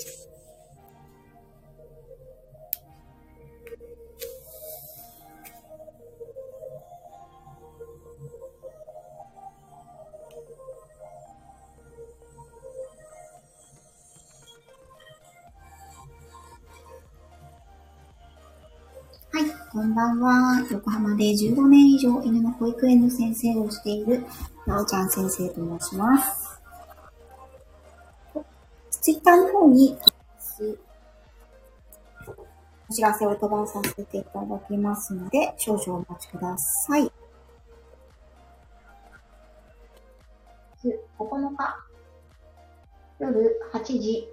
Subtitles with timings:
[0.00, 0.06] は
[19.38, 20.66] い、こんばんは。
[20.70, 24.24] 横浜で15年以上犬の保育園の先生をしている、
[24.66, 26.49] なおちゃん先生と申します。
[29.10, 29.98] ツイッターの方に、
[32.88, 36.56] お知らせを飛ばさせていただきますので、少々お待ちくだ
[36.86, 37.10] さい。
[40.84, 41.76] 9日、
[43.18, 44.28] 夜8時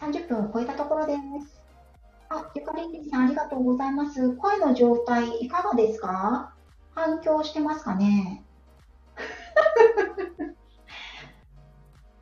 [0.00, 1.12] 30分を超えたところで
[1.46, 1.60] す。
[2.30, 4.34] あ、ゆかりんりんさんありがとうございます。
[4.36, 6.54] 声の状態いかがですか？
[6.94, 8.42] 反響してますかね？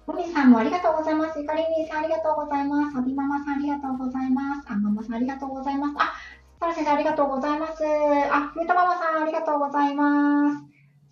[0.09, 1.39] もみさんもありがとうございます。
[1.39, 2.97] ゆかりんりんさんありがとうございます。
[2.97, 4.71] あびママさんありがとうございます。
[4.71, 5.95] あんママさんありがとうございます。
[5.99, 6.15] あ、
[6.59, 7.85] さら先生ありがとうございます。
[7.85, 10.57] あ、ふうたママさんありがとうございます。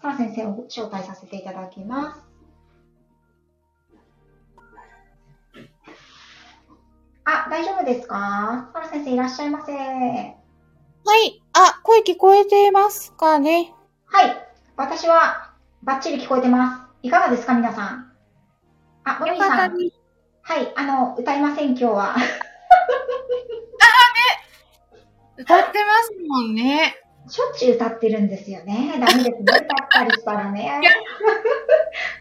[0.01, 2.23] さら先生を招待させていただきます。
[7.25, 8.71] あ、大丈夫ですか？
[8.73, 9.73] さら先生いらっしゃいませ。
[9.75, 11.43] はい。
[11.53, 13.75] あ、声聞こえてますかね？
[14.07, 14.37] はい。
[14.79, 17.07] 私はバッチリ聞こえてます。
[17.07, 18.16] いかがですか皆さん？
[19.07, 19.71] あ、もみさん。
[20.43, 20.73] はい。
[20.75, 22.17] あの、歌いません、今日は。
[25.39, 26.97] 歌ってますもんね。
[27.29, 28.95] しょっちゅう歌ってるんですよね。
[28.99, 29.37] ダメですね。
[29.43, 29.59] 歌っ
[29.91, 30.81] たりしたらね。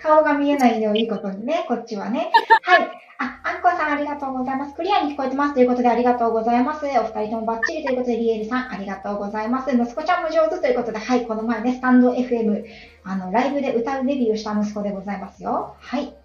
[0.04, 2.32] 顔が見えないのをいいことにね、こっちはね。
[2.62, 2.92] はい。
[3.18, 4.76] あ、あんこさんありがとうございます。
[4.76, 6.86] クリアに聞こえてますということでありがとうございます。
[6.86, 9.76] お二人ともバッチリということで、リエルさんありがとうございます。
[9.76, 12.64] 息子ちゃんも上手ということで、はい、この前ね、スタンド FM、
[13.04, 15.76] あの、ライブで歌うデビューをした息子でございますよ。
[15.80, 16.16] はい。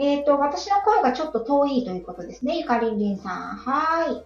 [0.00, 2.56] えっ、と、私の声がちょっと遠いということですね。
[2.58, 3.56] ゆかりんりんさん。
[3.56, 4.24] はい。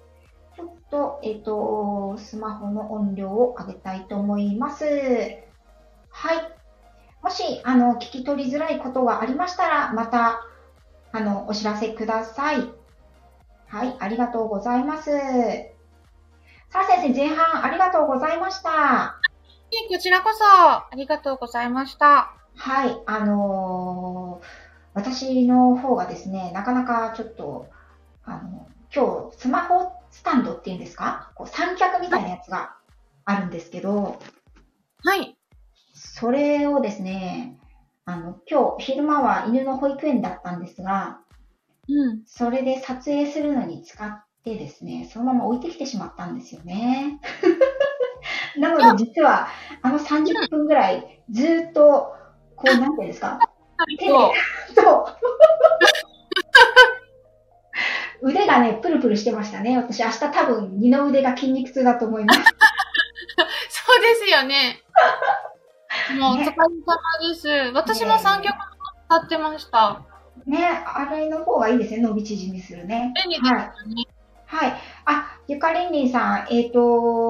[0.57, 4.85] ちょっと、えっ、と、スマホの音量を上げたいと思います。
[6.11, 6.53] はい。
[7.25, 10.43] もし、あの、聞き取りづらいことがありましたら、また、
[11.11, 12.71] あの、お知らせください。
[13.67, 15.11] はい、ありがとうございます。
[16.71, 18.71] さあ先生、前半ありがとうございました。
[18.71, 19.21] は
[19.73, 22.33] いこちらこそ、ありがとうございました。
[22.55, 24.64] はい、あのー
[24.95, 27.67] 私の方がですね、なかなかちょっと、
[28.25, 31.33] あの、今日、スマホスタンドっていうんですか？
[31.35, 32.77] こう三脚みたいなやつが
[33.25, 34.21] あるんですけど、
[35.05, 35.37] はい。
[35.95, 37.59] それをですね、
[38.05, 41.19] あの、今日、昼間は犬の保育園だったんですが、
[41.89, 42.23] うん。
[42.27, 47.21] それで撮影するのに使ってですね、そのまま置いてきてしまったんですよね。
[48.59, 49.49] なので実は、
[49.83, 52.15] あの30分ぐらい、ずーっと、
[52.57, 53.39] こう、なんていうんですか、
[54.01, 54.33] そう。
[54.75, 55.07] そ
[58.23, 58.31] う。
[58.31, 59.77] 腕がね、プルプルしてましたね。
[59.77, 62.41] 私明日多分二の腕が筋肉痛だと思います。
[63.69, 64.83] そうですよね。
[66.19, 66.65] もう、お疲ねれ様
[67.29, 67.49] です。
[67.75, 68.55] 私も三曲
[69.09, 70.03] 使ってました。
[70.47, 71.99] ね、あれの方がいいですね。
[71.99, 73.13] 伸び縮みするね。
[73.25, 73.59] 便利ですよ
[73.95, 74.05] ね。
[74.47, 74.75] はい。
[75.05, 76.81] あ、ゆかりんりんさん、えっ、と、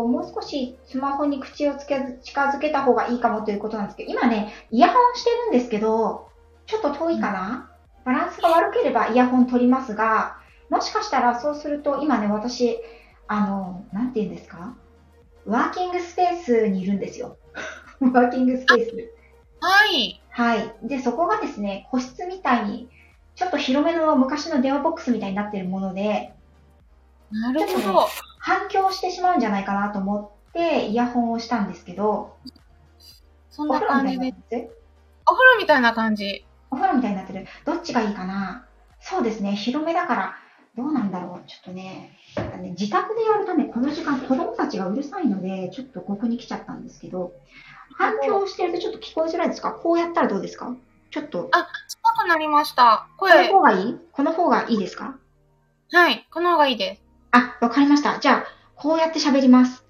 [0.04, 6.28] もう少しスマホに口をつけず近づけた方がいいかもということなんですけど、今ね、イヤホンしてるんですけど、
[6.66, 7.70] ちょっと遠いかな、
[8.04, 10.38] バランスが悪ければイヤホン取りますが、
[10.70, 12.78] もしかしたらそうすると、今ね、私、
[13.26, 14.76] あの、なんて言うんですか？
[15.46, 17.36] ワーキングスペースにいるんですよ。
[18.00, 19.12] ワーキングスペース。
[19.60, 20.20] はい。
[20.30, 20.74] はい。
[20.82, 22.88] で、そこがですね、個室みたいに、
[23.34, 26.34] ちょっと広めの昔の電話ボックスみたいになってるもので、
[27.30, 28.08] なるほど。
[28.38, 32.36] 反響してしまうんじゃないかなと思ってイヤホンをしたんですけど、
[33.50, 34.18] そんな感じ
[34.50, 34.70] で。
[35.26, 36.44] お風呂みたいな感じ。
[36.74, 38.66] お風呂みたいになってるどっちがいいかな
[39.00, 40.34] そうですね、広めだから、
[40.76, 42.16] どうなんだろうちょっとね、
[42.60, 47.32] ね自宅でやるとね、この時間子供たちがうるさいので、ちょっとここに来ちゃったんですけど、
[47.96, 49.72] 反響してるとちょっと聞こえづらいですか？
[49.72, 50.74] こうやったらどうですか？
[51.10, 53.06] ちょっと、あ、近くなりました。
[53.18, 53.48] この声。
[53.48, 53.96] 方がいい？
[54.10, 55.16] この方がいいですか？
[55.92, 56.26] はい。
[56.32, 57.02] この方がいいです。
[57.30, 58.18] あ、わかりました。
[58.18, 58.44] じゃあ、
[58.74, 59.84] こうやって喋ります。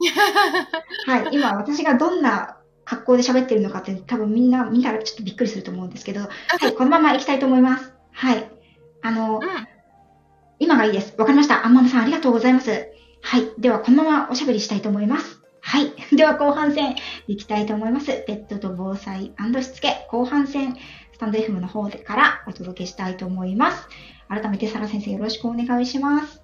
[1.06, 6.28] はい、今私がどんな格好で喋ってるのかって多分みんな見たらちょっとびっくりすると思うんですけど、は
[6.68, 7.92] い、このまま行きたいと思います。
[8.12, 8.50] はい。
[9.02, 9.40] あの、うん。
[10.58, 11.14] 今がいいです。
[11.18, 11.66] わかりました。
[11.66, 12.88] あんままさんありがとうございます。
[13.20, 13.50] はい。
[13.58, 15.40] では、このままおしゃべりしたいと思います。
[15.60, 15.92] はい。
[16.14, 16.94] では、後半戦
[17.26, 18.06] 行きたいと思います。
[18.26, 19.32] ペットと防災
[19.62, 20.76] しつけ、後半戦、
[21.12, 23.88] スタンド FM の方でからお届けしたいと思います。
[24.28, 26.42] 改めて、サラ先生よろしくお願いします。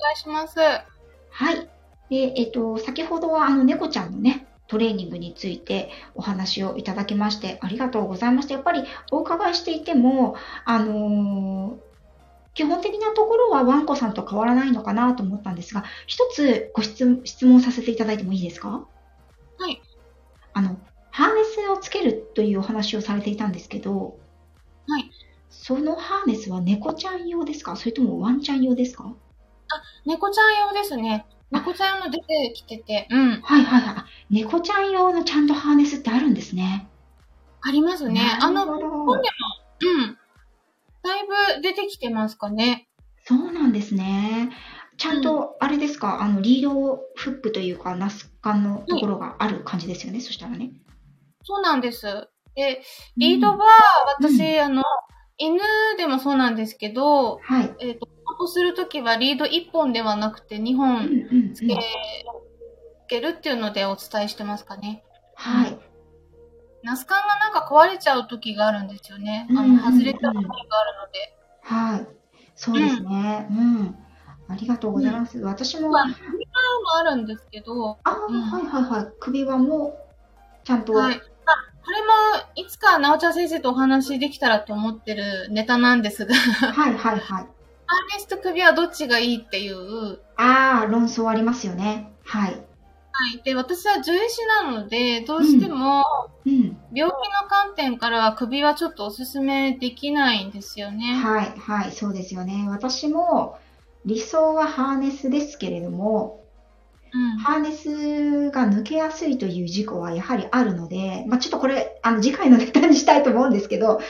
[0.00, 0.58] お願いします。
[0.58, 1.68] はい。
[2.10, 8.54] で、えっと、先ほどはあの猫ちゃんのね、トレーニングについてお話をいただきましてありがとうございました。
[8.54, 10.34] やっぱりお伺いしていても、
[10.64, 11.92] あのー
[12.54, 18.86] 基本的なところはワンコさんと変わらないのかなと思ったんですが、一つご質質問させていただいてもいいですか？
[19.58, 19.80] はい。
[20.52, 20.78] あの、
[21.10, 24.18] ハーネスをつけるというお話をされていたんですけど、
[24.86, 25.10] はい。
[25.48, 27.74] そのハーネスは猫ちゃん用ですか？
[27.74, 29.14] それともワンちゃん用ですか？
[30.04, 31.24] 猫ちゃん用ですね。
[31.52, 33.40] 猫ちゃん用の出てきてて、うん。
[33.42, 34.06] はいはいはいあ。
[34.30, 36.88] 猫ちゃん用のちゃんとハーネスってあるんですね。
[37.60, 38.20] ありますね。
[38.40, 40.18] あの、本でも、うん。
[41.02, 41.26] だい
[41.56, 42.88] ぶ出てきてますかね。
[43.24, 44.50] そうなんですね。
[44.96, 50.72] ちゃんと、あれですか、あの、リードフックというか、ナスカンのところがある感じですよね、そしたらね。
[51.44, 52.28] そうなんです。
[52.54, 52.82] で、
[53.16, 53.58] リードは、
[54.18, 54.82] 私、あの、
[55.38, 55.60] 犬
[55.96, 57.74] でもそうなんですけど、はい。
[57.80, 58.08] えっ、と、
[58.42, 65.04] 散歩するときはリード1本ではなくて2うん本つけ、つけるっていうのでお伝えしてますかね。
[65.34, 65.78] はい。
[66.82, 69.46] ナスカンがなんか壊れちゃう時があるんですよね。
[69.50, 71.36] あの、外れちゃう時があるので。
[71.62, 72.06] はい。
[72.56, 73.46] そうですね。
[73.50, 73.96] うん。
[74.48, 75.38] ありがとうございます。
[75.38, 76.32] 私も、まあ、首輪
[76.82, 79.12] もあるんですけど、ああ、うんはいはいはい。
[79.20, 79.96] 首輪も、
[80.64, 81.14] ちゃんと、はい。
[81.14, 82.12] あ、これも、
[82.56, 87.46] いつか、なおちゃん先生とお話できたらと思ってるネタなんですが、ハはいはいはい。
[87.92, 92.12] ーネスと首はどっちがいいっていう、ああ、論争ありますよね。
[92.24, 92.50] はい。
[92.52, 92.58] は
[93.34, 93.42] い。
[93.44, 96.02] で、私は獣医師なので、どうしても、
[96.46, 96.76] うん。
[96.92, 101.14] 病気の観点からは首はちょっとおすすめできないんですよね。
[101.14, 102.66] はいはい、そうですよね。
[102.68, 103.58] 私も、
[104.04, 106.42] 理想はハーネスですけれども、
[107.14, 107.38] うん。
[107.38, 114.00] ハーネスが抜けやすいという事故はやはりあるので、まあ、ちょっとこれ、あの、次回のネタにしたいと思うんですけど、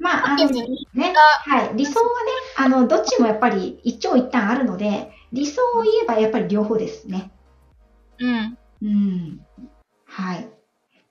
[0.00, 2.10] まあ、あの、ねね、はい、理想はね、
[2.56, 7.30] あの、どっちもやっぱり一長一短あるので、理想を言えばやっぱり両方ですね。
[8.18, 8.58] うん。
[8.82, 9.46] うん。
[10.04, 10.48] はい。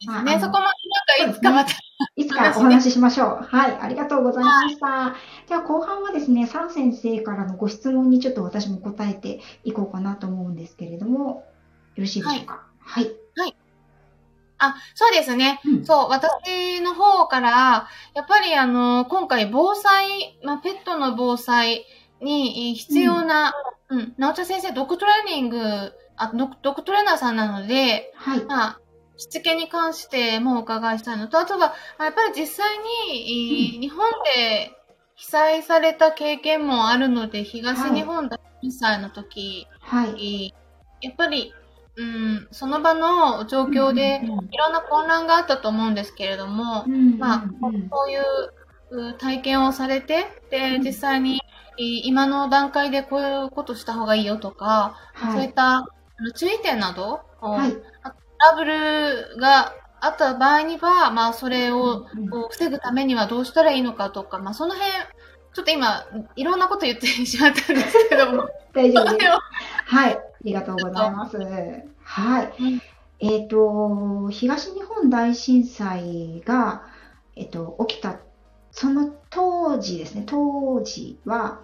[0.05, 1.71] まああね、のそこもなんかいつかまた、
[2.15, 3.43] いつかお話ししましょう。
[3.43, 5.15] はい、ありがとうございました。
[5.47, 11.45] では後半はですね、サン先生からのご質問にちょっと私も答えていこうかなと思うんですけれども、
[11.95, 12.65] よろしいでしょうか？
[12.79, 13.11] はい。
[14.61, 15.59] あ、そうですね。
[15.65, 21.85] うんそう、私の方から、やっぱりあの、今回防災、まあ、ペットの防災
[22.21, 23.53] にえー必要な、
[23.89, 25.57] うん、なおちゃん先生、ドッグトレーニング、
[26.15, 28.45] あドッグトレーナーさんなので、はい。
[28.45, 28.79] まあ、
[29.17, 32.77] しつけに関してもお伺いしたいのと、あとは、まあやっぱり実際
[33.13, 34.71] に、えー日本で
[35.15, 40.53] 被災された経験もあるので、東日本大震災の時、はい。
[41.01, 41.53] やっぱり、
[41.97, 47.39] うん、その場の状況で、いろんな混乱があったと思うんですけれども、うんまあ
[47.89, 51.41] こういうう体験をされて、で、うん実際に、
[51.77, 55.47] い今の段階でこういうことした方がいいよとか、そうはい。
[55.47, 55.85] いった
[56.35, 57.71] 注意点など、はい。
[57.71, 57.79] ト
[58.39, 62.07] ラブルがあった場合には、まあ、それを
[62.49, 64.91] 防ぐためにはどうしたらいいのかとか、まあ、その辺、
[65.53, 66.05] ちょっと今、
[66.35, 69.27] いろんなこと言ってしまったんですけども、 大丈夫です。
[69.85, 70.13] はい。
[70.13, 71.37] ありがとうございます。
[72.03, 72.53] はい。
[72.59, 72.81] うん
[73.23, 76.87] えっ、と、東日本大震災が、
[77.35, 78.19] えっ、と、起きた、
[78.71, 81.61] その当時ですね、当時は、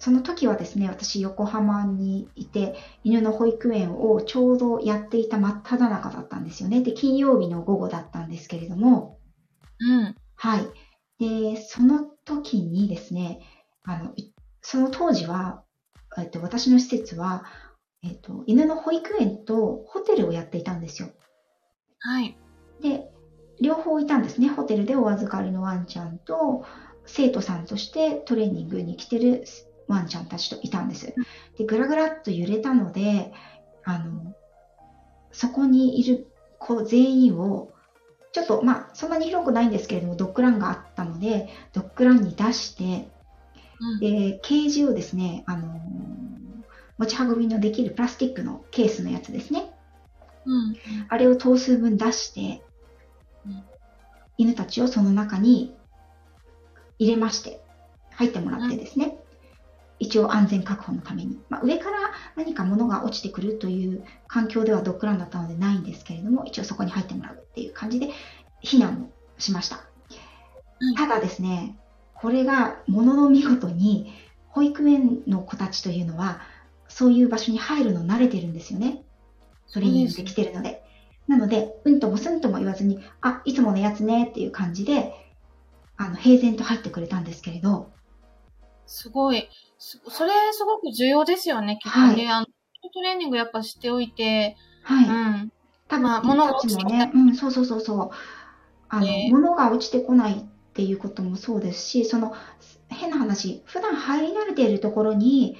[0.00, 2.74] その時はですね、私、横浜にいて、
[3.04, 6.82] 犬の保育園をちょうどやっていた真っ只中だったんですよね。
[6.82, 9.20] で、金曜日の午後だったんですけれども、
[9.78, 10.16] うん。
[10.34, 10.66] はい。
[11.54, 13.40] で、その時にですね、
[13.84, 15.64] あの、いその当時は、
[16.18, 17.44] えっと、私の施設は、
[18.02, 21.10] えっと、犬の保育園とホテルをやっていたんですよ。
[22.00, 22.36] はい。
[22.80, 23.10] で、
[23.60, 24.48] 両方いたんですね。
[24.48, 26.64] ホテルでお預かりのワンちゃんと、
[27.06, 29.44] 生徒さんとしてトレーニングに来てる
[29.86, 31.14] ワンちゃんたちといたんです。
[31.56, 33.32] で、ぐらぐらっと揺れたので、
[33.84, 34.34] あの、
[35.32, 37.72] そこにいる子全員を、
[38.32, 43.08] ちょっと、まあ、そんなに広くないんですけれども、ドッグランがあったので、ドッグランに出して、
[43.80, 44.00] うん。
[44.00, 45.80] で、ケージをですね、あの、
[46.98, 49.72] 持ち運びのできるプラスチックのケースのやつですね。
[50.44, 50.76] うん。
[51.08, 52.62] あれを頭数分出して
[53.46, 53.62] うん、
[54.36, 55.74] 犬たちをその中に
[56.98, 57.62] 入れまして、
[58.10, 59.18] 入ってもらってですね、
[60.00, 61.40] 一応安全確保のために。
[61.48, 61.98] まあ、上から
[62.36, 68.10] 何か物が落ちてくるという環境ではドッグランだったのでないんですけれども、一応そこに入ってもらうっていう感じで
[68.62, 69.87] 避難をしました。
[70.80, 71.76] うんただですね、
[72.14, 74.12] これがものの見事に
[74.48, 76.40] 保育園の子たちというのは、
[76.88, 79.04] そういう場所に入るの慣れてるんですよね。
[79.72, 80.82] トレーニングできてるので。
[81.26, 85.12] なので、うんともすんとも言わずに、あ、いつものやつねっていう感じで、
[85.96, 87.90] あの、平然と入ってくれたんですけれど、
[88.86, 89.48] すごい。
[89.78, 92.28] すそれすごく重要ですよね、きっとね。
[92.30, 95.08] あの、トレーニングやっぱしておいて、はい。
[95.08, 95.12] う
[95.44, 95.52] ん。
[95.88, 98.10] 多分、まあ物がたち落ちてもね、うん、そうそうそうそう。
[98.88, 102.32] あの、ね物が落ちてこないっっていうこともそうですし、その
[102.88, 105.56] 変な話、普段入り慣れているところに、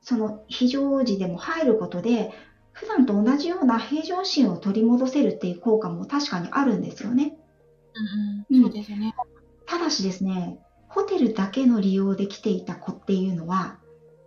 [0.00, 2.32] その非常時でも入ることで、
[2.72, 7.36] 普段と同じような平常心を取り戻せるっていう効果も確かにあるんですよね。
[8.50, 8.62] うんうん。
[8.62, 9.14] そうですね。
[9.66, 13.76] ただしですね、ホテルだけの利用で来ていた子っていうのは、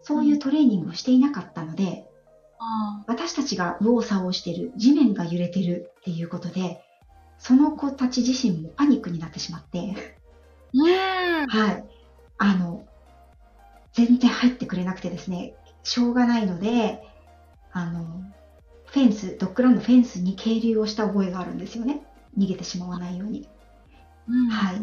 [0.03, 2.05] そういうトレーニングをしていなかったので、
[2.59, 6.83] あ私たちが右往左往してる、地面が揺れてるっていうことで、
[7.39, 10.16] その子たち自身もパニックになってしまって。
[11.47, 11.85] はい。
[12.37, 12.85] あの、
[13.93, 17.03] 全然入ってくれなくてですね、しょうがないので、
[17.71, 18.05] あの、
[18.85, 22.03] フェンス、ドッグランのフェンスに係留をした覚えがあるんですよね。
[22.37, 23.47] 逃げてしまわないように。
[24.27, 24.81] うんはい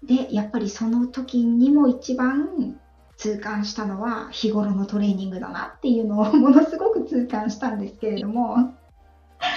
[0.00, 2.78] で、やっぱりその時にも一番
[3.16, 8.74] 痛感したのは日頃のトレーニングだなっていうのをものすごく痛感したんですけれども。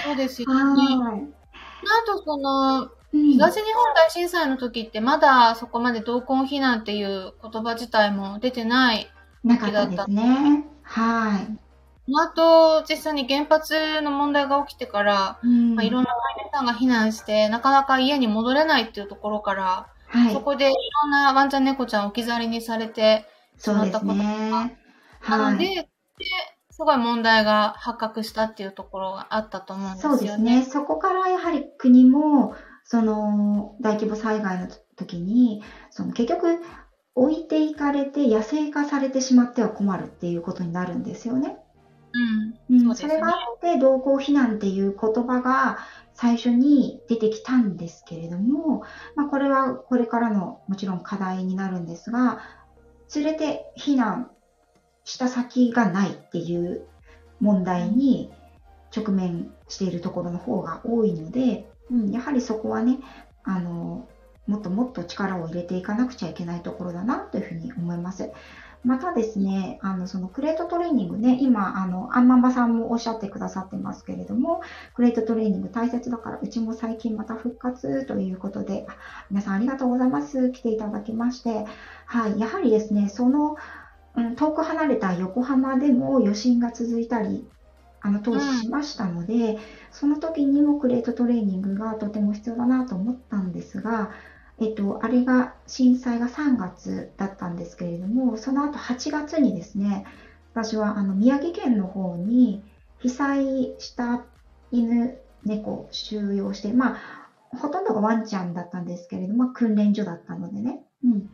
[0.04, 0.96] そうですよね。
[0.96, 1.22] はい。
[1.22, 9.10] あと、その、うん東日本大震災の時ってまだそこまで同梱避難っていう言葉自体も出てない。
[9.44, 10.64] なかったですね。
[10.82, 11.58] はい。
[12.14, 20.40] あと、実際に原発の問題が起きてから、うんまあ、いろんな飼い主さんが避難して、なかなか家に戻れないっていうところから、はいそ。
[20.40, 23.24] こでいろんなワンちゃん猫ちゃん置き去りにされて、
[23.56, 24.14] そうですね。
[24.50, 24.70] な
[25.20, 25.52] はい。
[25.52, 25.88] ので、で
[26.70, 30.56] すごい問題が発覚したっていうところがあったと思うんですそうよね。
[30.56, 30.72] ですね。
[30.72, 36.60] そこからやはり国も、その大規模災害の時に、その結局
[37.14, 41.58] 置いていかれて野生化されてしまっては困るっていうことになるんですよね。
[42.70, 42.86] うん。
[42.88, 45.78] うん、それがあって、同行避難っていう言葉が
[46.14, 48.82] 最初に出てきたんですけれども、
[49.14, 52.40] まあ、これはこれからのもちろん課題になるんですが、
[53.14, 54.30] 連れて避難
[55.04, 56.86] した先がないっていう
[57.40, 58.30] 問題に
[58.94, 62.98] 直面しているところの方が多いので、うん、やはりそこはね、
[63.44, 64.08] あの、
[64.46, 68.30] もっともっと力を入れていかなくちゃいけないところだなというふうに思います。
[68.84, 74.60] またですね、あの、そのクレートトレーニングね、今、あの、アンママさんもおっしゃってくださってますけれども、
[74.94, 78.86] クレートトレーニング大切だから、うちも最近また復活ということで、
[79.30, 80.50] 皆さんありがとうございます。
[80.50, 81.64] 来ていただきまして、
[82.06, 83.56] はい、やはりですね、その、
[84.16, 87.48] うん、遠く離れた横浜でも余震が続いたり、
[88.02, 89.58] あの、当時しましたので、
[89.90, 94.10] その時にもクレートトレーニングがとても必要だなと思ったんですが、
[94.58, 100.04] えっと、あれが震災が3月だったんですけれども、その後8月にですね、
[100.52, 102.62] 私はあの宮城県の方に
[102.98, 104.24] 被災した
[104.70, 106.98] 犬、猫収容して、まあ、
[107.56, 110.84] ほとんどがワンちゃんだったんですけれども、訓練所だったのでね。
[111.04, 111.28] うん。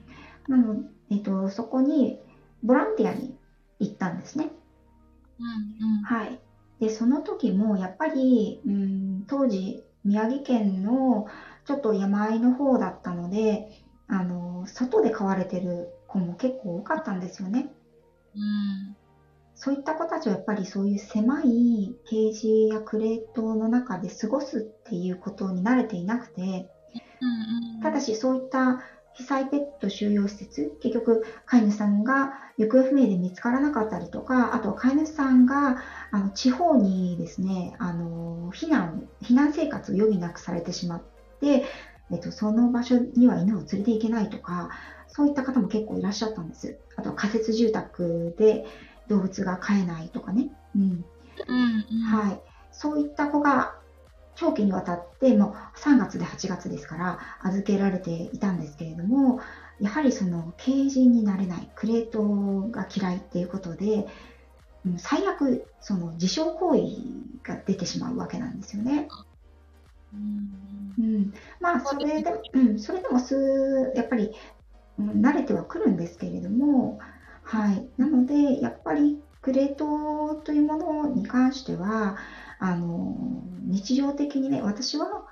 [0.48, 2.18] なのえっと、そこに
[2.62, 3.36] ボランティアに
[3.80, 4.50] 行ったんですね。
[5.38, 6.02] うんうん。
[6.02, 6.40] はい。
[6.80, 11.26] で、その時もやっぱり、うん、当時、宮城県の
[11.64, 13.68] ちょっと山あいの方だったので、
[14.06, 17.70] あの、外で飼われてる子も結構多かったんですよね。
[18.34, 18.96] うん。
[19.54, 26.68] そういった子たちはやっぱりそういう狭いケージやクレートの中で過ごすっていうことに慣れていなくて、
[27.20, 27.80] うんうん。
[27.82, 28.80] ただしそういった
[29.18, 35.76] 被災ペット収容施設、結局飼い主さんが行方不明で見つからなかったりとか、あと飼い主さんが
[36.12, 41.04] あの地方にですね、あの避難、避難生活を余儀なくされてしまっ
[41.40, 41.64] て、
[42.10, 44.68] えっと、その場所には犬を連れて行けないとか、
[45.08, 46.78] そういった方も結構いらっしゃったんです。
[46.94, 48.66] あと仮設住宅で
[49.08, 50.52] 動物が飼えないとかね。
[50.76, 50.82] うん。
[51.48, 52.00] うんうん。
[52.02, 52.40] はい。
[52.70, 53.77] そういった子が
[54.38, 59.40] 長期にわたって、もう3月で8月ですから、預けられていたんですけれども、
[59.80, 62.22] やはりその、ケージになれない、クレート
[62.70, 64.06] が嫌いっていうことで、
[64.86, 66.80] うん最悪、その、自傷行為
[67.42, 69.08] が出てしまうわけなんですよね。
[70.14, 71.34] うんうん。
[71.58, 74.30] まあ、それで、うん、それでもす、やっぱり、
[74.98, 77.00] うん、慣れてはくるんですけれども、
[77.42, 77.88] はい。
[77.96, 82.16] なので、やっぱり、クレートというものに関しては、
[82.58, 85.26] あの、日常的にね、私は、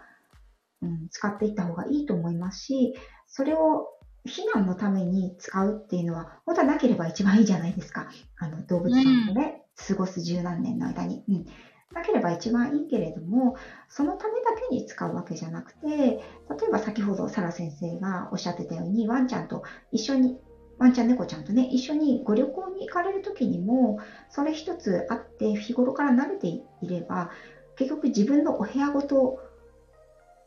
[0.83, 2.95] うん、使っていった方がいいと思いますし、
[3.27, 3.89] それを
[4.27, 8.09] 避難のために使うっていうのは、本当はなければ一番いいじゃないですか。
[8.39, 11.25] あの、動物さんとね、過ごす十何年の間に。
[11.29, 11.47] うん。
[11.93, 13.57] なければ一番いいけれども、
[13.89, 16.21] そのためだけに使うわけじゃなくて、例
[16.69, 20.39] えば先ほどサラ先生がおっしゃってたように、ワンちゃんと一緒に、
[20.79, 27.31] ワンちゃん猫ちゃんとね、一緒にご旅行に行かれるときにも、それ一つあって、日頃から慣れていれば、
[27.77, 29.41] 結局自分のお部屋ごと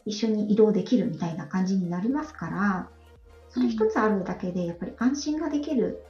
[0.06, 2.90] 一緒に移動できるみたいな感じになりますから、
[3.50, 6.04] それ一つあるだけで、やっぱり安心ができる、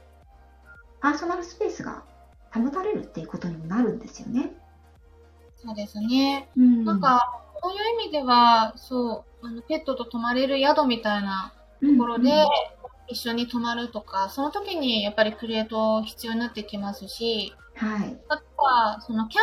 [1.00, 2.02] パーソナルスペースが
[2.52, 4.52] 保たれるっていうことにもなるんですよね。
[5.56, 6.48] そうですね。
[6.56, 6.84] うん。
[6.84, 12.46] なんか、そういう意味では、そう、あの、ペットと泊まれる宿みたいなところで
[13.10, 18.16] 一緒に泊まるとか、その時にやっぱりクリエイト必要になってきますし、はい。
[18.28, 19.40] あとは、そのキャ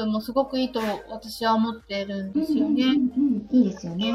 [0.00, 2.84] ンプもすごくいいと私は思ってるんですよね。
[2.84, 4.14] うんうんうんいいですよね。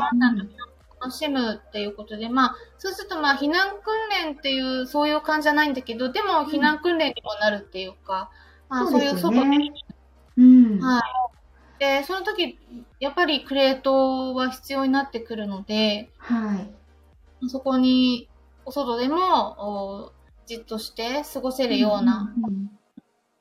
[1.02, 8.32] 楽しむっていうことで、まあ、そうするとまあ、避難訓練っていう、そういう感じじゃないんだけど、でも避難訓練にもなるっていうか、
[8.70, 9.42] まあ、そういう外で、
[10.38, 10.80] うん。
[10.80, 11.04] はい。
[11.80, 12.58] で、その時、
[13.00, 17.50] やっぱりクレートは必要になってくるので、はい。
[17.50, 18.30] そこに、
[18.66, 20.12] お外でも、お
[20.46, 22.34] じっとして過ごせるような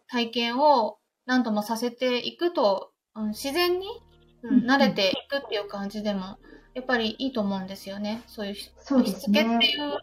[0.08, 6.36] 体験を何度もさせていくと、うん、自然に、うんうん慣れていくっていう感じでも、
[6.74, 8.22] やっぱりいいと思うんですよね。
[8.26, 9.66] そういうしそうですしつけってね。
[9.66, 9.98] いう、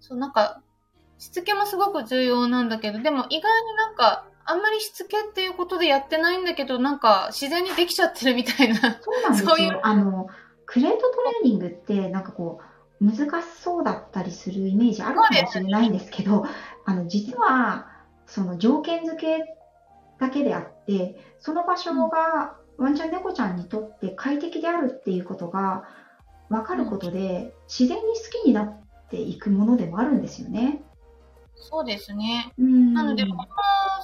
[0.00, 0.62] そうなんか、
[1.18, 8.76] しつけもすごく重要なんだけど、でも意外になんか、あんまりしつけっていうことでやってないんだけど、なんか自然にできちゃってるみたいな。
[8.80, 8.86] そ
[9.18, 9.50] うなんですよ。
[9.50, 10.28] そういうあの、
[10.64, 12.64] クレートトレーニングって、なんかこう、
[13.00, 16.44] 難しそうだったりするイメージあるかもしれないんですけど、
[16.84, 17.88] あの、実は、
[18.26, 19.56] その条件付け
[20.18, 25.84] だけであって、その場所がワンちゃん猫ちゃんにとって快適であるっていうことが
[26.48, 30.82] 分かることで、自然に好きになっていくものでもあるんですよね。
[31.54, 32.52] そうですね。
[32.58, 32.94] うん。
[32.94, 33.46] なので、僕も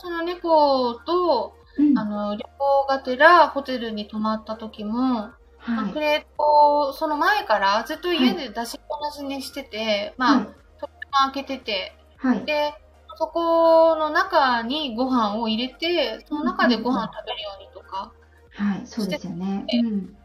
[0.01, 6.01] その猫と、うん、あの、旅行がてらホテルに泊まった時も、まあはいク。
[6.01, 10.45] レート、その前からずっと家で出しっぱなしにしてて、まあ、はい。
[10.47, 12.45] とっても開けてて、はい。
[12.45, 12.75] で、
[13.17, 18.13] そこの中にご飯を入れて、その中でご飯食べるようにとか、
[18.55, 18.87] はい。
[18.87, 19.65] そうですよね。
[19.73, 20.17] うん。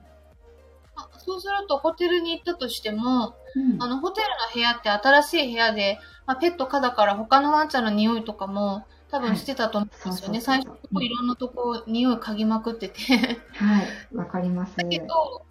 [0.96, 3.82] まあそうするとホテルに行ったとしても、うん。
[3.82, 10.42] あの、ホテルの部屋って新しい部屋で、まあ、ペット可だから他のワンちゃんの匂いとかも多分してたと思うんですよね。
[10.42, 10.68] 最初、
[11.02, 13.02] いろんなとこ匂い嗅ぎまくってて。
[13.54, 14.16] はい。
[14.16, 14.76] わかります。
[14.76, 15.46] だけど、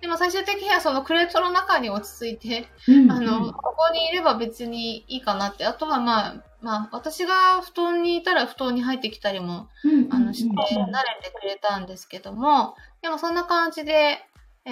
[0.00, 5.66] でも最終的にはそのクレートの中に落ち着いて、うんあの、ここにいれば別にいいかなって。
[5.66, 10.92] あとはまあ、まあ、私が布団にいたら布団に入ってきたりも、うんあの、して慣うんれ
[11.22, 14.20] てくれたんですけども、でもそんな感じで、
[14.64, 14.70] え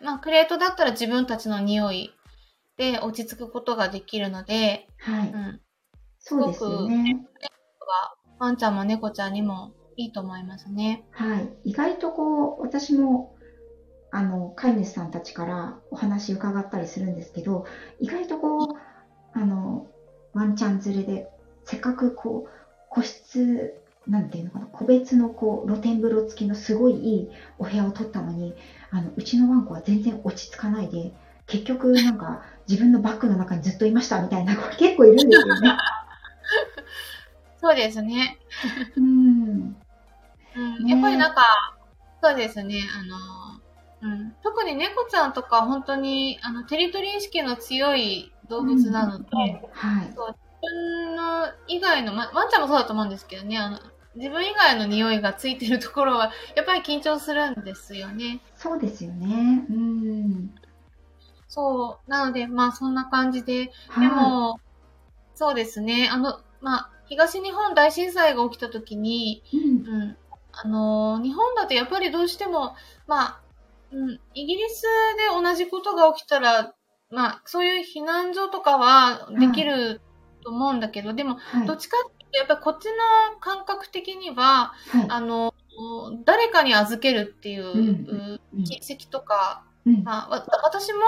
[0.00, 2.14] ー、まあ、クレートだったら自分たちの匂い
[2.76, 5.28] で落ち着くことができるので、はい。
[5.28, 5.60] うん。
[6.18, 7.26] そうですよね。
[8.44, 11.04] ワンちゃんも猫ちゃんにもいいと思いますね。
[11.12, 11.70] はい。
[11.70, 13.34] 意外とこう、私も、
[14.10, 17.64] あの、飼い主さんたちからお話伺ったりするんですけど、
[18.00, 18.66] 意外とこう、
[19.32, 19.86] あの、
[20.34, 21.30] ワンちゃん連れで、
[21.64, 22.50] せっかくこう、
[22.90, 28.54] 個室、なんていうのかな、個別のこう、露天風呂付きのすごいいいお部屋を取ったのに、
[28.90, 31.14] あの、うちのワンコは全然落ち着かないで、
[31.46, 35.76] 結局なんか自分のバッグの中にずっといましたみたいな子結構いるんですよね。
[37.64, 38.36] そうですね。
[38.94, 39.04] うん。
[40.54, 40.84] うん。
[40.84, 41.42] ねやっぱりなんか、
[42.22, 44.32] そうですね、あの、うん。
[44.42, 49.24] 特に猫ちゃんとか本当に、あの、テリトリー意識の強い動物なので、
[49.72, 50.06] はい。
[50.08, 50.16] 自
[50.60, 53.78] 分の以外の、ま、ワンちゃんもそうだと思うんですけどね、あの、
[54.14, 58.40] 自分以外の匂いがついてるところは、やっぱり緊張するんですよね。
[58.56, 59.64] そうですよね。
[59.70, 60.50] うん。
[61.48, 62.10] そう。
[62.10, 64.08] なので、まあそんな感じで、はい。
[64.08, 64.60] でも、
[65.34, 69.94] そうですね、あの、まあ、東日本大震災が起きた時に、うん。
[69.94, 70.16] うん、
[70.52, 72.74] あの、日本だとやっぱりどうしても、
[73.06, 73.40] まあ、
[73.92, 74.88] うん、イギリスで
[75.30, 76.74] 同じことが起きたら、
[77.10, 80.00] まあ、そういう避難所とかはできる
[80.42, 81.66] と思うんだけど、でも、はい。
[81.66, 85.06] どっちかっていうと、やっぱりこっちの感覚的には、はい。
[85.08, 85.54] あの、
[86.24, 87.82] 誰かに預けるっていう、うんう
[88.30, 90.02] ん親戚とか、うん。
[90.04, 91.00] まあ、わ私も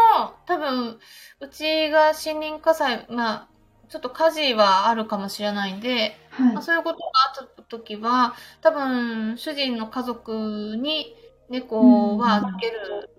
[0.47, 0.99] 多分、
[1.41, 3.49] うちが森林火災、まあ、
[3.89, 6.63] ちょっと火事はあるかもしれないんで、はいまあ、。
[6.63, 7.05] そういうことが
[7.41, 11.15] あった時は、多分、主人の家族に
[11.49, 13.11] 猫は預ける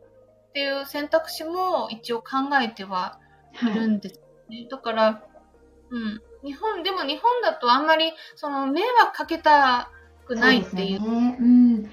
[0.50, 2.26] っていう選択肢も一応考
[2.62, 3.20] えては
[3.62, 4.68] いるんですね。
[4.70, 5.24] だから、
[5.90, 6.22] うん。
[6.44, 9.90] 日本、でも日本だとあんまり、その、迷惑かけた
[10.26, 11.00] くないっていう。
[11.00, 11.38] そうね。
[11.40, 11.92] うん。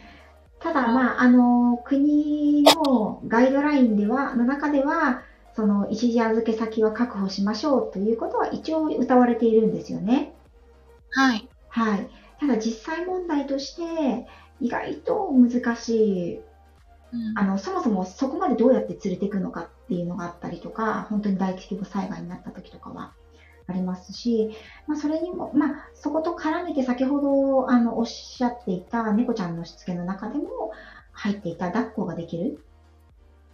[0.61, 5.23] ただ、まあ、あの、国のガイドラインでは、の中では、
[5.55, 10.35] その、一時預け先は確保しましょうということは一応謳われているんですよね。
[11.11, 11.49] はい。
[11.69, 12.09] はい。
[12.40, 14.27] ただ、実際問題として、
[14.61, 15.90] 意外と難し
[16.35, 16.45] い
[17.12, 23.14] うんあの、そもそもそこまでどうやって連れていくのかっていうのがあったりとか、本当に大規模災害になった時とかは
[23.67, 24.51] ありますし、
[24.87, 30.73] まあ、それにも、まあ、そこと絡めて先ほど、あの、おっしゃっていた猫ちゃんのしつけの中でも
[31.12, 32.59] 入っていた抱っこができるうん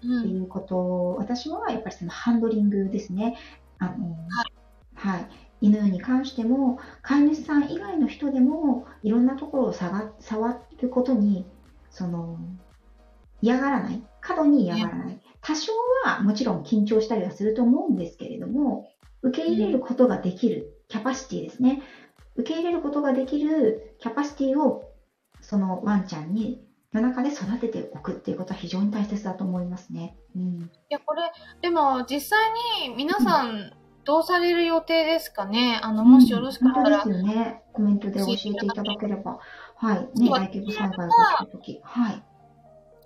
[0.01, 3.37] っていうことを、私はやっぱりそのハンドリングですね。
[3.79, 4.17] あの、
[4.95, 5.29] はい。
[5.61, 11.47] 犬に関しても、飼い主さん以外の人でも、いろんなところを触ることに、
[11.91, 12.39] その、
[13.43, 14.03] 嫌がらない。
[14.21, 15.21] 過度に嫌がらない。
[15.43, 15.73] 多少
[16.05, 18.89] はもちろん緊張したりはすると思うんですけれども、
[19.23, 21.83] 受け入れることができるキャパシティですね。
[22.37, 24.91] 受け入れることができるキャパシティを
[25.41, 30.17] そのワンちゃんにの中で育てておくっていうことは非常に大切だと思いますね。
[30.35, 32.39] うん、いや、これ、でも実際
[32.89, 33.73] に皆さん、
[34.05, 37.03] どうされる予定ですかね、あの、もしよろしかったら。
[37.05, 37.63] うん、ね。
[37.73, 39.39] コメントで教えていただければ。
[39.77, 40.19] はい。
[40.19, 41.81] ね、大規模災害が起きたとき。
[41.85, 42.25] はい。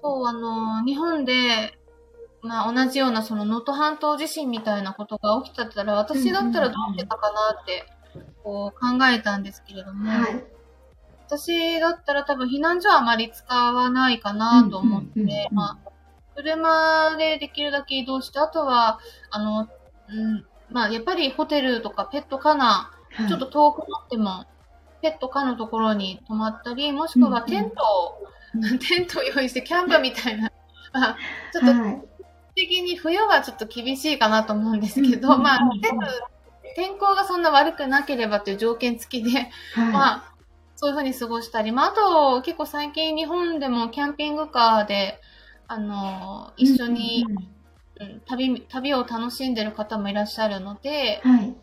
[0.01, 1.79] そう、あの、日本で、
[2.43, 7.87] まあ、同じようなその能登半島地震みたいなことが起きたったら、私だったらどうしてたかなって、
[8.43, 10.45] こう考えたんですけれども、はい、
[11.27, 15.91] 私だったら多分避難所はあまり使わないかなと思って、まあ、
[16.37, 18.99] 車でできるだけ移動して、あとは、
[19.31, 19.69] あの、
[20.09, 24.45] うん、まあ、やっぱりホテルとかペット可な、はい、ちょっと遠くなっても、
[25.03, 28.65] ペット可のところに泊まったり、もしくはテントを、うん。
[28.65, 30.53] うん、テントを用意してキャンプみたいな、
[30.93, 31.17] まあ、
[31.53, 32.03] ちょっと、はい、
[32.55, 35.61] 的に冬はちょっと厳しいかなと思うんですけど、まあ、
[36.77, 40.34] 天候がそんな悪くなければという条件付きで、はい、まあ、
[40.77, 45.21] そういうふうに過ごしたり、まあ、あと、結構最近日本でもキャンピングカーで、
[45.67, 47.25] あの、一緒に、
[48.01, 51.55] うん、旅、旅を楽しんでる方もいらっしゃるので、はい。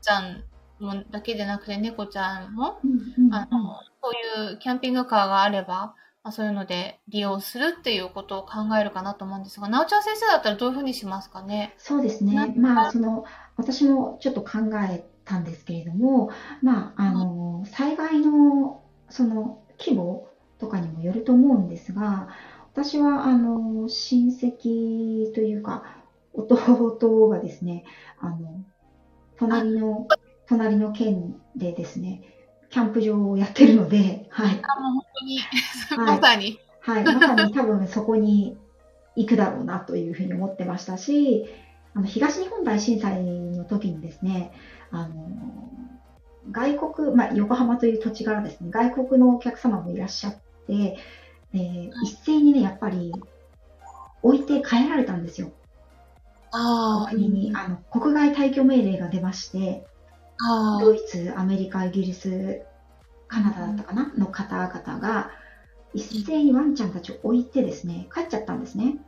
[0.00, 0.44] ちゃん
[0.78, 5.94] もだけでなくて、猫ちゃんも、うんうん、あの、そういうキャンピングカーがあれば、
[6.24, 11.74] まあ、そういうので利用するっていうことを考えるかなと思うんですが、なおちゃん先生だったらどういうふうにしますかね？
[11.78, 12.54] そうですね。
[12.56, 13.24] まあ、その、
[13.56, 16.30] 私もちょっと考えたんですけれども、
[16.62, 22.28] まあ、あの、災害の、その、規模とかにもよると思うんですが、
[22.72, 25.84] 私は、あの、親戚というか、
[26.34, 27.84] 弟がですね、
[28.18, 28.64] あの、
[29.36, 30.06] 隣の、
[30.48, 32.22] 隣の県でですね、
[32.70, 34.60] キャンプ場をやってるので、はい。
[34.62, 35.40] あ、もう本当に、
[35.98, 36.58] まさに。
[36.80, 38.56] はい、まさに多分そこに
[39.14, 41.46] 行くだろうなというふうに思ってましたし、
[41.94, 44.52] あの東日本大震災の時にですね、
[44.90, 45.68] あの
[46.50, 50.34] 外国、まあ、横浜という土地からですね、外国のお客様もいらっしゃっ
[50.66, 50.96] て、
[51.54, 53.12] えー、一斉にね、やっぱり
[54.22, 55.52] 置いて帰られたんですよ。
[56.50, 59.86] あ国にあの国外退去命令が出まして、
[60.80, 62.62] ドイツ、アメリカ、イギリス、
[63.28, 65.30] カナダだったかな、の方々が
[65.94, 68.98] 一斉にワンちゃんたちを置いてですね、帰っちゃったんですね。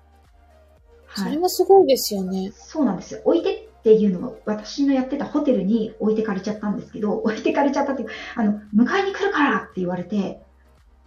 [1.15, 2.53] はい、それはすごいですよね。
[2.55, 3.21] そうなんですよ。
[3.25, 10.41] 置いてっていうのが私のやってたホテルに置いてかれちゃったんですけど、 置いてかれちゃったっていう、あの、迎えに来るからって言われて。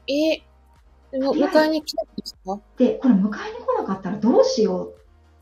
[0.08, 0.42] え
[1.12, 2.60] でも迎えに来たんですか？
[2.78, 3.30] で、これ迎えに
[3.66, 4.94] 来なかったらどうしよ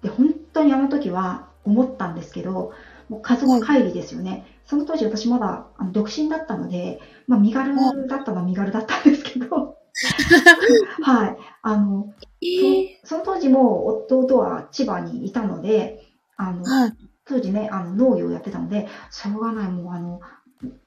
[0.04, 2.72] うって本当にあの時は思ったんですけど、
[3.10, 4.32] もう家族会議ですよね。
[4.32, 7.76] はい、その当時私まだあの独身だったので、まあ身軽
[8.08, 9.78] だったのは身軽だったんですけど、
[11.02, 11.38] はい。
[11.68, 16.06] あの、えー、その当時も弟は千葉にいたので、
[16.38, 16.94] あの、はい、
[17.26, 20.22] 当時ね、あの農業をやってたので、しょうがない、もうあの、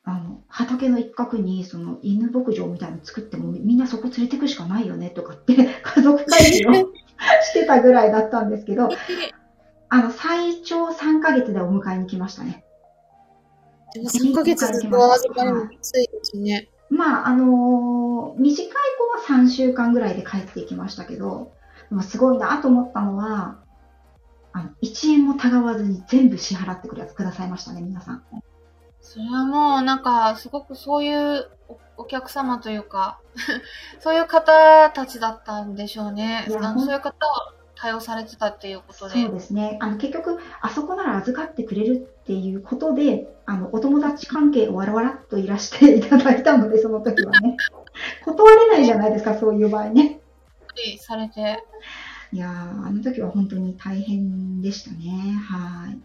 [0.04, 6.72] あの畑の一角にその犬牧場みたいなの作ってもみんなそこ連れてくしかないよねとかって 家族会議を
[7.42, 8.88] してたぐらいだったんですけど、
[9.90, 12.64] あの最長3ヶ月でお迎えに来ましたね。
[13.94, 16.68] でも3ヶ月ずっと預かりもきついですね。
[16.98, 18.66] まあ、あのー、短い
[19.24, 21.52] 子は3週間ぐらいで帰ってきましたけど、
[22.02, 23.60] すごいなと思ったのは、
[24.52, 28.22] あの、1円もたがわずに全部支払ってくださいましたね、皆さん。
[29.00, 31.48] それはもう、なんか、すごくそういう
[31.96, 33.20] お客様というか
[34.00, 36.46] そういう方たちだったんでしょうね。
[36.48, 39.14] そういう方を対応されてたっていうことで。
[39.22, 39.78] そうですね。
[39.80, 47.56] あの、結局、あそこなら預かってくれるっていうことで、あの、お友達関係をわらわらっといらしていただいたので、その時はね。
[48.24, 50.20] 断れないじゃないですか、そういう場合ね。
[50.98, 51.64] されて。
[52.30, 55.32] いやあの時は本当に大変でしたね。
[55.48, 55.98] はい。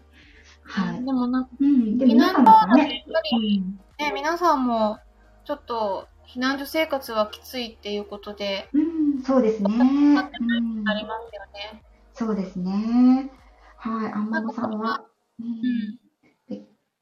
[0.62, 1.04] はい。
[1.04, 3.60] でもなんか、うん、でも皆さんもね、やっぱり、
[3.98, 4.98] ね、皆さんも、
[5.44, 9.68] ちょっと、避難所生活はきついっていうことで、うん、そうですね。
[9.70, 11.82] ありますよね。
[12.12, 13.30] そうですね。
[13.76, 15.04] はい、あんままさんは、
[15.40, 15.98] うん。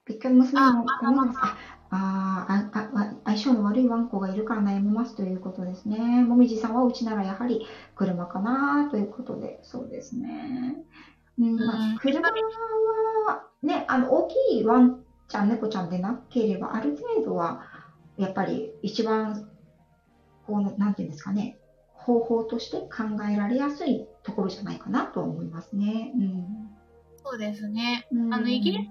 [0.05, 1.83] 別居娘もごめんなさい。
[1.95, 5.99] ああ相性の悪いワンコがいるから悩みますということですね。
[6.25, 10.77] もみじさんはうちならやはり車かなということで、そうですね。
[11.39, 17.63] うんまあ、車はね、あの大きいワンちゃん、猫ちゃんでなければ、ある程度は
[18.17, 19.49] やっぱり一番、
[20.47, 21.59] こう、なんていうんですかね、
[21.95, 26.13] 方法として考えられやすいところじゃないかなと思いますね。
[26.17, 26.71] うん、
[27.25, 28.07] そうですね。
[28.11, 28.91] うん、あの、イギリスも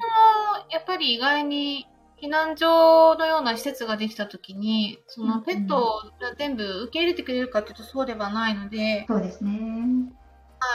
[0.70, 1.88] やっぱり意外に
[2.22, 6.02] 避難所のような施設ができたときに、そのペットを
[6.38, 9.52] 全部受け入れてくれるかというとそうではないので、そうですね。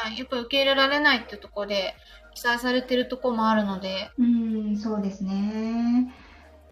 [0.05, 0.19] はい。
[0.19, 1.95] やっぱ受け入れられないってとこで
[2.35, 4.11] 記載されてるとこもあるので。
[4.19, 6.13] うん、そうですね。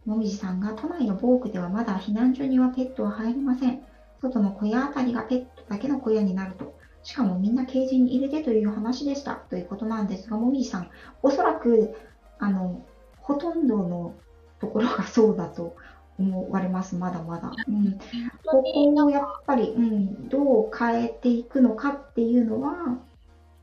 [0.04, 3.82] もみじさんが、都内のボークではまだ避難所にはペットは入りません。
[4.20, 6.74] 外の小屋あたりがペットだけの小屋になると。
[7.02, 9.34] しかもみんなケージに入れてという話でした。
[9.34, 10.90] ということなんですが、もみじさん、
[11.22, 11.94] おそらく、
[12.38, 12.82] あの、
[13.18, 14.14] ほとんどの
[14.60, 15.76] ところがそうだと
[16.18, 16.96] 思われます。
[16.96, 17.52] まだまだ。
[17.68, 17.98] うん。
[18.44, 22.98] ここをやっぱり、うん、どう変えていくのかっていうのは、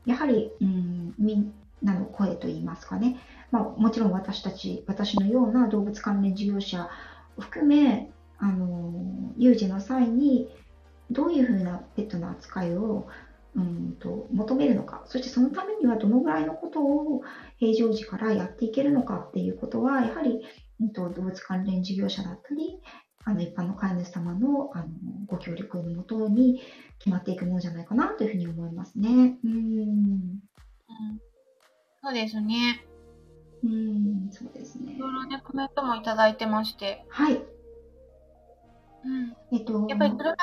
[0.06, 3.16] やはり、うん、みんなの声といいますかね、
[3.52, 6.88] まあ、もちろん私たち、私のような動物関連事業者
[7.36, 10.48] を含め、あの有事の際に
[11.12, 13.06] どういうふうなペットの扱いを
[13.54, 17.22] うんと求めるのか、そしてそのためにはどのぐらいのことを
[17.58, 20.40] 平常時からやっていけるのかっていうことは、やはり、
[20.80, 22.80] うん、と動物関連事業者だったり、
[23.24, 24.86] あの一般の飼い主様のあの
[25.26, 26.62] ご協力のもとに
[26.98, 29.36] 決まっていくものじゃないかなというふうに思いますね。
[29.44, 29.52] うん。
[29.52, 30.40] うん、
[32.02, 32.91] そうですね。
[33.64, 34.98] うん、そうですねい。
[34.98, 37.04] ろいろね、コメントもいただいてまして。
[37.08, 37.34] はい。
[39.04, 39.36] うん。
[39.52, 40.36] えっと、やっぱり車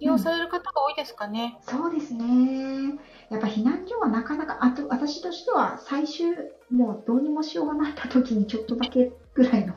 [0.00, 1.58] 利用される方が多いですかね。
[1.62, 2.98] そうですね。
[3.30, 6.34] やっぱ避難所はなかなか、あと私としては最終、
[6.70, 9.74] もうどうにもしようがないた時にちょっとだけぐらいの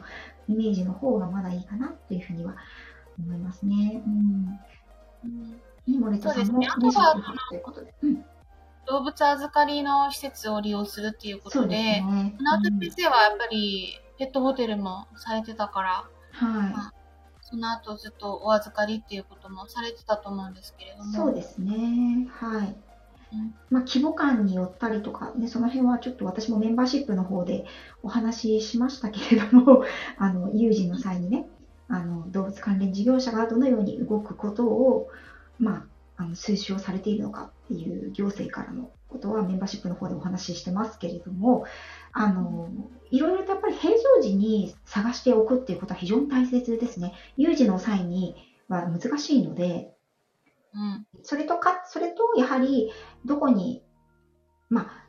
[0.47, 2.55] イメージの方がまだいいかなというふうには
[3.19, 4.03] 思いますね。
[4.05, 4.59] うん。
[5.25, 7.05] うんいいモレトさんもそうですね
[7.49, 7.93] ということで。
[8.03, 8.25] うん。
[8.87, 12.35] 動物預かりの施設を利用するっていうことで、ね。
[12.39, 16.91] ナートうん先生はやっぱりペットホテルもされてたから、は
[17.41, 21.07] その後ずっとお預かりっていうこともされてたと思うんですけれどい。
[21.07, 21.13] も。
[21.13, 22.27] そうですね。
[22.31, 22.75] はい。
[23.33, 27.65] うんまあ、規模感によったりとか、ね、その辺はちょっと私もメンバーシップの方で
[28.01, 29.83] お話ししましたけれども、
[30.17, 31.47] あの有事の際にね、
[31.89, 35.09] あの動物関連事業者がどのように動くことを、
[35.59, 35.85] まあ、
[36.17, 41.65] あの推奨されているのかっていう行政からのことはメンバーシップの方でお話ししてますけれども、
[42.11, 42.69] あの
[43.11, 47.13] いろいろとやっぱり平常時に探しておくっていうことは非常に大切ですね。
[47.37, 48.35] 有事の際に
[48.67, 49.93] は難しいので、
[50.73, 51.07] うん。
[51.23, 52.91] それとか、それと、やはり、
[53.25, 53.83] どこに、
[54.69, 55.07] まあ、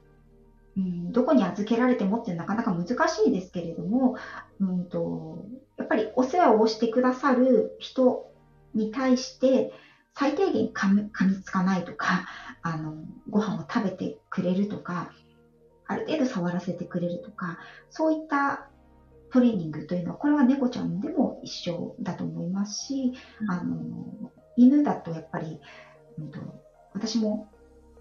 [0.77, 4.17] うん、どこに預けられてもってなかなか難しいですけれども、
[4.61, 8.33] うんと、やっぱりお世話をしてくださる人
[8.75, 9.73] に対して、
[10.19, 12.27] 最低限噛み噛みつかないとか、
[12.63, 12.97] あの、
[13.31, 15.13] ご飯を食べてくれるとか、
[15.87, 18.69] ある程度触らせてくれるとか、そういった
[19.31, 23.13] トレーニングというのは、これは猫ちゃんでも一緒だと思いますし、
[23.49, 25.61] あの、犬だとやっぱり、
[26.19, 26.41] うんと、
[26.95, 27.49] 私も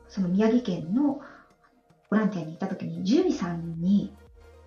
[0.08, 1.22] その宮城県の
[2.10, 4.16] ボランティアにいた時に獣医さんに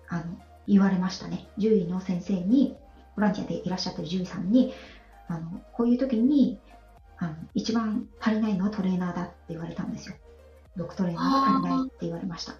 [0.07, 1.49] あの言われましたね。
[1.59, 2.77] 獣医の先生に、
[3.17, 4.73] ボランティアでいらっしゃってる獣医さんに、
[5.27, 6.57] あのこういう時に
[7.21, 10.15] あの一番足りないのはトレーナーだって言われたんですよ。
[10.75, 12.55] ドクトレーナーが足りないって言われました。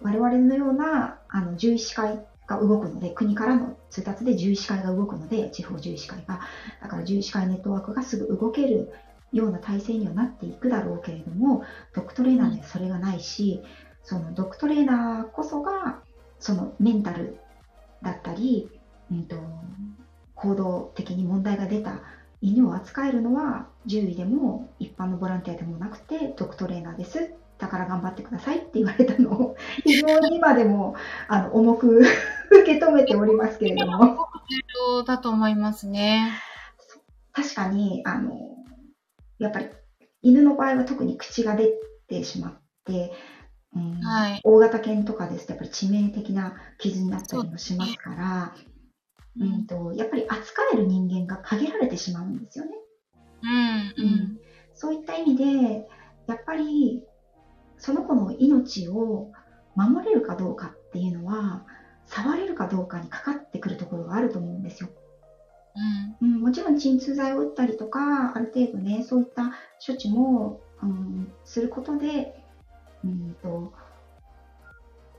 [0.00, 6.40] 我々のようなあの獣医師会が動くので、国からの通達で獣医師会が動くので、地方獣医師会が。
[6.80, 8.90] だから獣医師会ネットワークがすぐ動ける
[9.32, 13.62] ような体制にはなっていくだろうけれども、ドクトレーナーにはそれがないし、
[14.02, 16.00] そのドクトレーナーこそが、
[16.38, 17.38] そのメンタル
[18.02, 18.70] だったり、
[19.10, 19.36] うんと、
[20.34, 22.02] 行動的に問題が出た
[22.40, 27.32] 犬を扱えるのは獣医でも一般のボランティアでもなくてドクトレーナーです。
[27.58, 30.94] だから頑張ってくださいって言われたのを 非常に今でも
[31.28, 32.08] あの重く受
[32.64, 34.28] け止めておりますけれども。
[34.48, 36.32] 重要だと思いますね。
[37.32, 38.56] 確かに、あの、
[39.38, 39.66] やっぱり
[40.22, 41.70] 犬の場合は特に口が出
[42.08, 43.12] てしまって、
[43.74, 48.54] うんはい大型犬とかですとやっぱり致命的な傷になったりもしますから、
[49.40, 52.72] うんとやっぱり扱える人間が限られてしまうんですよね。
[53.42, 54.38] うん、うん。
[54.74, 55.86] そういった意味で、
[56.26, 57.02] やっぱり
[57.78, 59.30] その子の命を
[59.74, 61.64] 守れるかどうかっていうのは、
[62.06, 64.90] 触れるかどうかにかかってくるところがあると思うんですよ。
[66.20, 66.34] うん。
[66.34, 69.50] うん、もちろん鎮痛剤を打ったりとか、ある程度ね、そういった
[69.84, 72.42] 処置も、うん、することで、
[73.04, 73.72] うんと、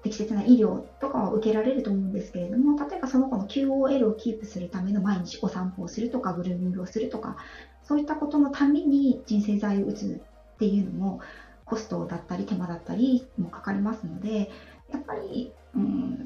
[0.08, 7.38] 適切な医療とかは受けられると思うんですけれども、例えばその子の QOL をキープするための毎日お散歩をするとか、グルーミングをするとか、
[7.84, 10.22] そういったことのために鎮静剤を打つ
[10.54, 11.20] っていうのも、
[11.66, 14.50] コストだったり手間だったりもかかりますので、
[14.92, 16.26] やっぱり、うん、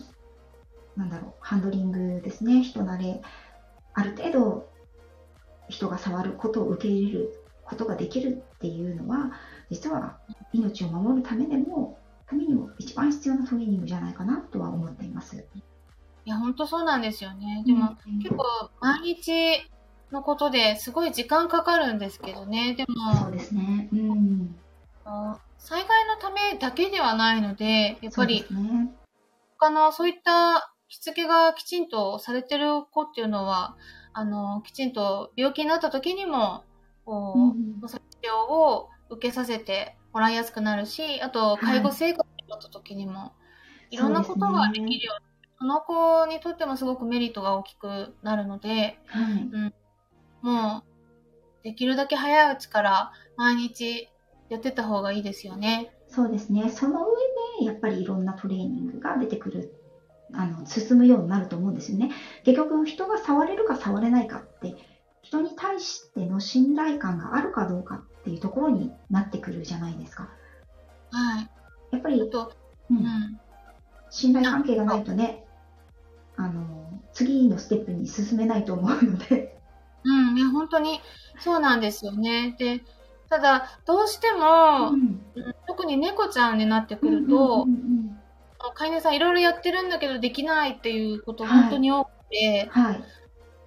[0.95, 3.21] なんだろう、ハンドリングですね、人慣れ、
[3.93, 4.69] ある程度
[5.69, 9.31] 人が触ることを受け入れることができるっていうのは
[9.69, 10.17] 実は
[10.53, 11.97] 命を守るためでも
[12.31, 15.45] ためにも一番必要なトレーニングじゃないかなとは思っています。
[16.23, 17.63] いや、本当そうなんですよね。
[17.65, 18.45] でも、うん結構、
[18.79, 19.69] 毎日
[20.11, 22.73] のことですごい時間かかるんですけどね。
[22.75, 23.89] でそうも、ですね。
[23.91, 24.55] うん。
[25.57, 28.93] 災害のためだけではないので、やっぱり、ね、
[29.59, 33.75] 他のそういったしつけがきちんとされてる子っていうのは、
[34.13, 36.63] あの、きちんと病気になった時にも、
[37.03, 43.33] こう、うん、治療を受けさせてもらいやすくなるし、あと、介護生活になった時にも、は
[43.89, 49.73] い、いろんなことができるようその子にとってもすごくメリットが大きくなるので、はい、うん、
[50.41, 50.83] もう、
[51.63, 54.09] できるだけ早いうちから毎日
[54.49, 55.93] やってた方がいいですよね。
[56.07, 56.71] そうですね。
[56.71, 57.15] その上
[57.59, 59.71] で、やっぱりいろんなトレーニングが出てくる、
[60.33, 62.09] あの、進むようになると思うんですよね。
[62.43, 64.75] 結局、人が触れるか触れないかって、
[65.21, 70.29] 人に対しての信頼感があるかどうかっていうところになってくるじゃないですか。
[71.11, 71.49] はい。
[71.91, 73.39] やっぱり、うん、うん、
[74.09, 75.45] 信頼関係がないとね、
[76.37, 79.57] あの、次のステップに進めないと思うので。
[80.03, 81.01] うん、いや、本当に
[81.39, 82.55] そうなんですよね。
[82.57, 82.81] で、
[83.29, 85.21] ただ、どうしても、うん、
[85.67, 87.65] 特に猫ちゃんになってくると、
[88.75, 93.03] 飼い主さんいろいろやってるんだけどできないっていうこと本当に多くて、はい、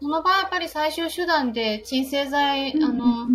[0.01, 3.27] その場合やっぱり最終手段で鎮静剤、あの、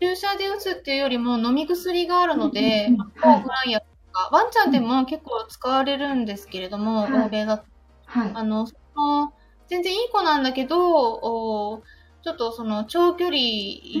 [0.00, 2.90] 注射で打つっていうよりも飲み薬があるので、
[3.22, 7.64] 抗不安薬とか、ワンちゃんでも結構使われるんですけれども、欧米だと。
[8.06, 9.32] はい、あの、その、
[9.68, 11.82] 全然いい子なんだけど、お
[12.22, 13.36] ちょっとその長距離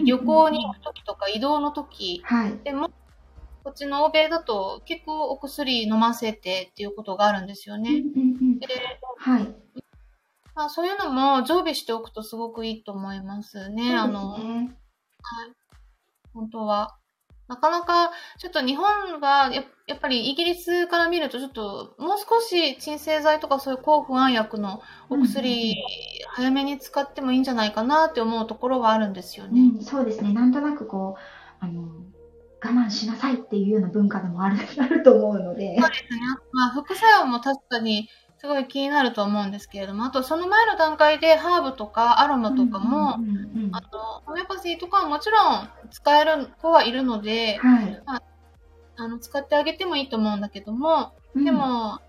[0.04, 2.24] 旅行に行く時とか移動の時
[2.64, 2.90] でも、
[3.62, 8.02] こっちの欧米だと結構お薬飲ませてっていうことがあるんですよね。
[8.58, 8.66] で、
[9.18, 9.54] はい。
[10.56, 13.84] まあそういうのも常備しておくとすごくいいと思いますね。
[13.84, 14.42] すねあの、はい。
[16.36, 16.98] 本当は。
[17.48, 25.76] なかなか、ちょっと日本はや、やっぱりイギリスから見ると、ちょっと、もう少し鎮静剤とかそういう抗不安薬のお薬、
[26.30, 29.60] 早めに使ってもいいんじゃないかなって思うところはあるんですよね。
[29.76, 30.32] うん、そうですね。
[30.32, 31.82] なんとなくこう、あの、
[32.62, 35.78] 我慢しなさいっていうような文化でもある あると思うので。
[35.80, 36.20] そうですね。
[36.52, 43.18] まあ、副作用も確かにすごい気になると思うんですけれども、あとその前の段階でハーブとかアロマとかも、
[43.72, 48.22] あとホメオパシーとかはもちろん使える子はいるので、はい、まあ、
[48.96, 52.00] あの使ってあげてもいいと思うんだけども、でも、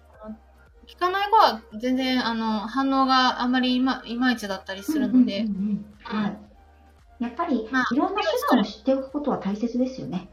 [0.90, 5.46] 効かない子は全然あの反応があんまりいまいまいちだったりするので、
[7.20, 10.30] やっぱり、まあ、いろんな手段を知っておくことは大切ですよね。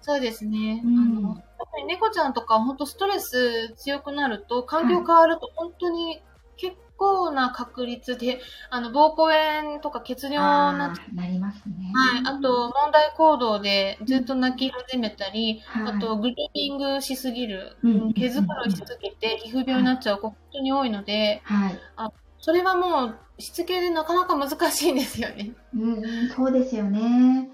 [0.00, 0.82] そうですね。
[0.84, 1.42] うん、あの
[1.86, 6.22] 猫ちゃんとか本当ストレス強くなると、環境変わると本当に
[6.56, 11.92] 結構な確率で、あの、膀胱炎とか血尿ななりますね。
[11.94, 12.36] はい。
[12.36, 21.78] あと、問題行動でずっと泣き始めたり、はい、あと、グルーミングしすぎる、うん、毛づくろいしすぎて皮膚病になっちゃう子、本当に多いので、はい。
[21.96, 25.52] あそれはもう、しつけでなかなか難しいんですよね。
[25.74, 27.48] うん、そうですよね。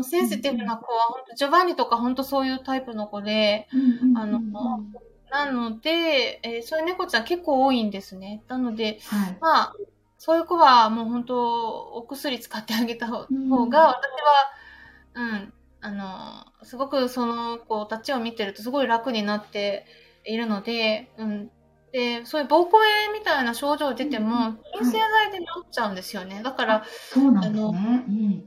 [0.00, 3.68] の、センシティブな子は、本当ジョバンニとか本当そういうタイプの子で、
[4.16, 4.40] あの、
[5.30, 8.42] なので、えー、そういう猫ちゃん結構多いんですね。
[8.48, 9.76] なので、はい、まあ、
[10.18, 13.98] そういう子はもう本当、お薬使ってあげた方が、私は、
[15.14, 19.86] うん、あの、すごくその子たちを見てるとすごい楽になって
[20.24, 21.50] いるので、うん、
[21.92, 26.40] で、そういう膀胱炎みたいな症状出ても、鎮静剤で治っちゃうんですよね。
[26.42, 28.04] だから、そうなんですね。
[28.08, 28.44] うん、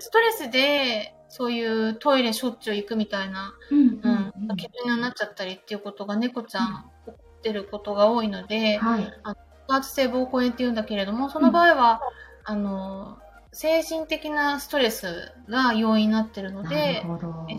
[0.00, 9.34] ストレスで、そういうトイレしょっちゅう行くみたいな、うん、うん、血尿になっちゃったりっていうことが猫ちゃん起こってることが多いので、はい、あ
[9.68, 12.00] の圧性膀胱炎っていうんだけれども、その場合は、
[12.48, 13.18] うん、あの、
[13.56, 17.02] 精神的なストレスが要因になってるので、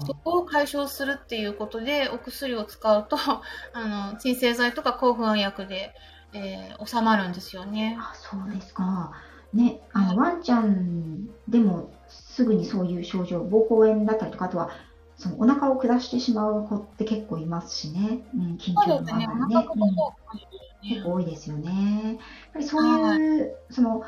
[0.06, 3.18] そこを解消するっていうことで、お薬を使うと、
[3.74, 5.96] あの、鎮静剤とか抗不安薬で、
[6.34, 7.98] えー、収まるんですよね。
[8.00, 9.12] あ、そうですか。
[9.54, 14.70] ね、あの、ワンちゃんでもすぐにそういう症状、膀胱炎だったりとか、あとは、
[15.16, 18.22] そのお腹を下してしまう子って結構いますしね。
[18.36, 19.26] うん、緊張の場合ね。
[19.26, 21.72] ねうん、結構多いですよね。
[22.04, 22.18] やっ
[22.54, 24.04] ぱりそういう、その、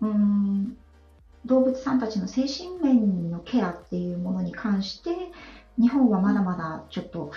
[0.00, 0.78] うん、
[1.48, 5.10] 動物さんたちの精神面のケアっていうものに関して、
[5.78, 7.32] 日本はまだまだちょっと、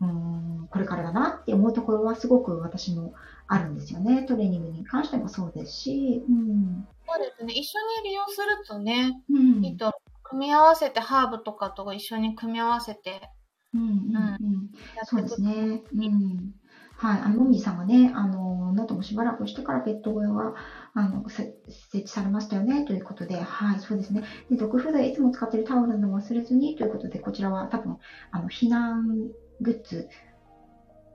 [0.00, 3.14] うん、これからだなって思うところはすごく私も
[3.46, 4.24] あるんですよね。
[4.24, 6.24] トレーニングに関してもそうですし。
[6.28, 7.52] うん、そうですね。
[7.52, 9.92] 一緒に利用するとね、うん、いいと
[10.24, 13.28] 組み合わせてハーブとかと一緒に組み合わせて、
[13.74, 14.70] うんうんうん、
[15.04, 15.82] そうですね。
[15.94, 16.54] うん
[17.02, 20.54] はい、あの、もみじさんがね、あの、ノートもしばらくしてからペット小屋が、
[20.94, 21.54] あの、設
[21.94, 24.22] 置されましたよね、ということで、はい、そうですね。
[24.50, 27.96] で、毒フ剤いつも使っているタオルなど忘れずに、ということで、こちらは多分、
[28.30, 29.30] あの、避難
[29.60, 30.08] グッズ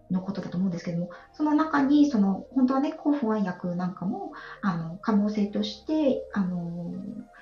[0.09, 6.93] のことだと思うんですけども、その中に、その、本当はね、抗不安薬なんかも、あの、可能性として、あの、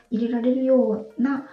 [0.09, 1.45] 入れられるような、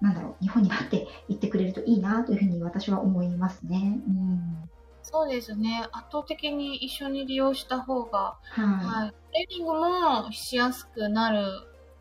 [0.00, 4.00] なんだろう、日本になっていってくれるといいなというふうに私は思いますね。
[4.06, 4.69] うん。
[5.12, 5.86] そうですね。
[5.92, 8.64] 圧倒的に一緒に利用した方が、はい。
[8.64, 9.10] はい。
[9.10, 11.46] トレーニングもしやすくなる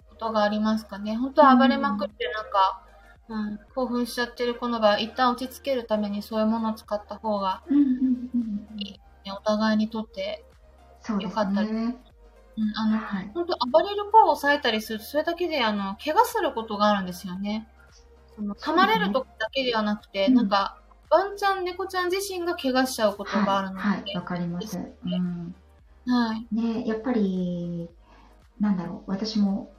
[0.10, 1.16] ことがありますかね。
[1.16, 2.84] 本当は暴れまくってなんか、
[3.30, 8.78] うん、興奮しちゃってる子の場合、一旦落ち着けるためにそういうものを使った方が、うんうんうんうん。
[8.78, 9.00] ね
[9.38, 10.44] お互いにとって、
[11.20, 11.98] よかったね。
[12.58, 13.32] うん、あの、はい。
[13.34, 17.68] 本当暴れる子を抑えたりすると、それだけで、あの、怪我することがあるんですよね。
[18.36, 20.79] その噛まれるとこだけではなくて、うんなんか、
[21.10, 24.78] ワンちゃん、猫ちゃん自身が怪我しちゃうことがあるので、はい、はいわかります。
[24.78, 25.56] うん。
[26.06, 26.56] はい。
[26.56, 27.90] ね、やっぱり、
[28.60, 29.72] なんだろう、私も、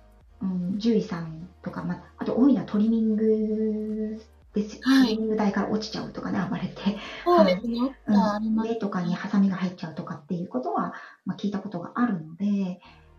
[0.43, 4.21] うん、獣医さんとか、まあ、あと多いのはトリミング
[4.55, 4.81] ですよ。
[4.83, 7.79] はいトリミング台から落ちちゃうとかね、暴れて、そうですね。
[7.79, 8.57] よくうん。
[8.57, 12.79] 目とかにハサミが入っちゃうとかっていうことは、まあ、聞いたことがあるので、やっ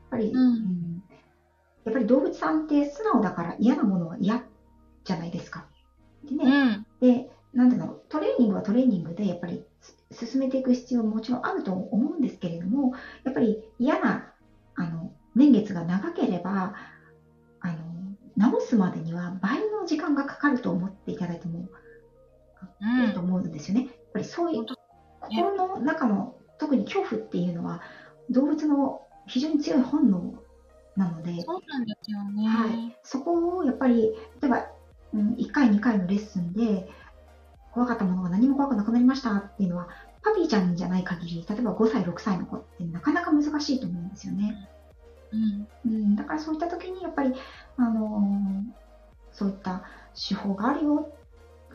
[0.09, 1.03] ぱり、うん
[1.83, 4.43] やっぱり動物さんって素直だから嫌なものは嫌
[5.03, 5.65] じゃないですか。
[6.23, 6.85] でね、うん。
[6.99, 9.65] で、なんていうの、トレーニングはトレーニングで、やっぱり
[10.11, 12.93] す進めていく必要ももちろんあると思うんですけれども、
[13.23, 14.33] やっぱり嫌な、
[14.75, 16.75] あの、年月が長ければ、
[17.59, 17.71] あ
[18.37, 21.67] の、治すまでには倍の時間がかかると思っていただいても
[22.81, 23.05] うん。
[23.07, 23.85] いいと思うんですよね。
[23.85, 24.65] やっぱりそういう
[25.21, 27.81] 心の中の特に恐怖っていうのは
[28.29, 30.33] 動物の非常に強い本能
[30.95, 32.47] なので、そうなんですよね。
[32.47, 34.67] はい、そこをやっぱり例えば、
[35.13, 36.89] うん、1回2回のレッスンで
[37.73, 39.87] 怖かったものが何も怖くなくなりましたっていうのは
[40.23, 44.69] パピーちゃんじゃない限り例えば5歳6歳の子ってなかなか難しいと思うんですよね。
[45.31, 45.67] うん。
[45.85, 47.33] うん、だからそういった時にやっぱり、
[47.77, 48.81] あのー
[49.31, 49.83] そういった
[50.29, 51.13] 手法があるよ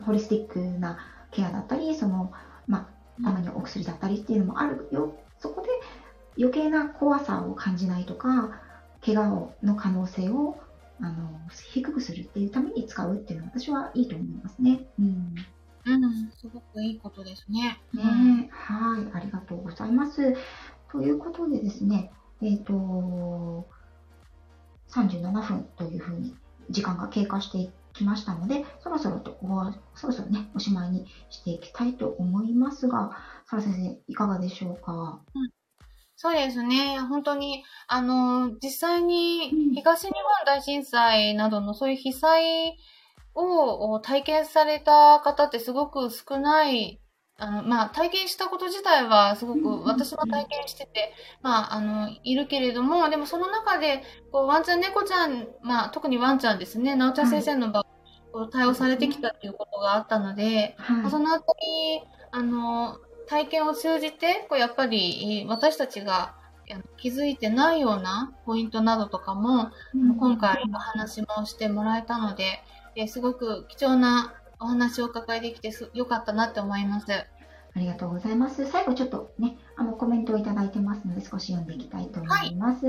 [0.05, 0.99] ホリスティックな
[1.31, 2.31] ケアだったりその、
[2.67, 2.89] ま
[3.19, 5.69] あ、たまにはお薬だったりっていうのもあるよそこで
[6.37, 8.61] 余計な怖さを感じないとか
[9.03, 10.59] 怪我をの可能性を
[10.99, 11.29] あの
[11.71, 14.87] 低くするっていうために使うっていうのは私はいいと思いますね。
[14.99, 15.35] うん
[15.93, 16.31] うん。
[16.31, 17.79] すごくいいことですね。
[17.93, 20.35] ねはい、ありがとうございます。
[20.91, 22.11] ということでですね、
[22.41, 23.67] えっ、と、
[24.89, 26.35] 37分というふうに
[26.69, 35.21] 時間が経過していきましたので、そろそろとお、そろそろね、おしまいにしていきたいと思いますが、サラ先生、いかがでしょうか？
[36.19, 36.99] そうですね。
[36.99, 42.77] 本当に、あの、実際にうん東日本大震災などのそういう被災
[43.37, 46.99] を体験された方ってすごく少ない。
[47.39, 51.13] あの、まあ、体験したこと自体はすごく私も体験してて、
[51.43, 57.85] まあ、あの、いるけれども、でもその中で、こう、ワンちゃん、猫ちゃん、まあ、特にワンちゃんですね、なおちゃん先生の場合、
[58.31, 61.11] こう対応されてきたっていうことがあったので、はい。
[61.11, 66.33] そのあたり、あの、体験を通じて、こうやっぱり私たちが
[66.97, 72.63] 気づいてないようなポイントなどとかも、うん今回お話もしてもらえたので、
[72.99, 77.05] えーすごく貴重なお話をお伺いできてすよかったなって思います。
[77.11, 78.65] ありがとうございます。
[78.65, 82.87] 最後ちょっとね、あのコメントをいただいてますので少し読んでいきたいと思います。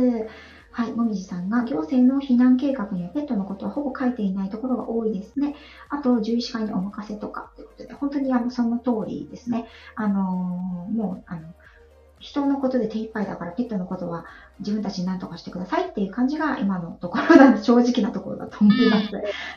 [0.71, 5.55] はい、もみじさんが行政の避難計画にはペットのことはほぼ書いていないところが多いですね。
[5.91, 9.67] あと、獣医師会にお任せとかということで、本当にあのその通りですね。
[9.95, 11.55] あのーもう、あの、
[12.19, 14.25] 人のことで手一杯だからペットのことは
[14.61, 19.11] 自分たちに何とかしてくださいっていう感じが今のところなんで、正直なところだと思います。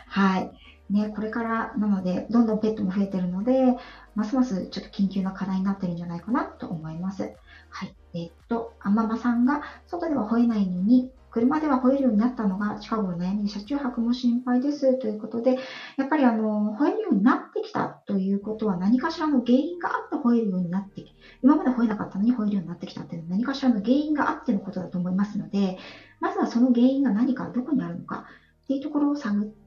[0.07, 0.51] はい。
[0.89, 3.75] ね、これからなので、どんどんペットも増えてるので、
[4.13, 7.31] ますますちょっと緊急な課題になってるんじゃないかなと思います。
[7.69, 7.95] はい。
[8.13, 14.99] えっと、あままさんが、外では吠えないのに、車では吠えるようになったのが近頃の悩み車中泊も心配です。
[14.99, 15.55] ということで、
[15.97, 21.03] やっぱりあの、吠えるようになってきたということは何かしらの原因があって吠えるようになって、
[21.41, 25.77] 今まで吠えなかったのに吠えるようになってきたっていうのは何かしらの原因があってのことだと思いますので、
[26.19, 28.23] まずはその原因が何か、どこにあるのか
[28.63, 29.60] っていうところを探って、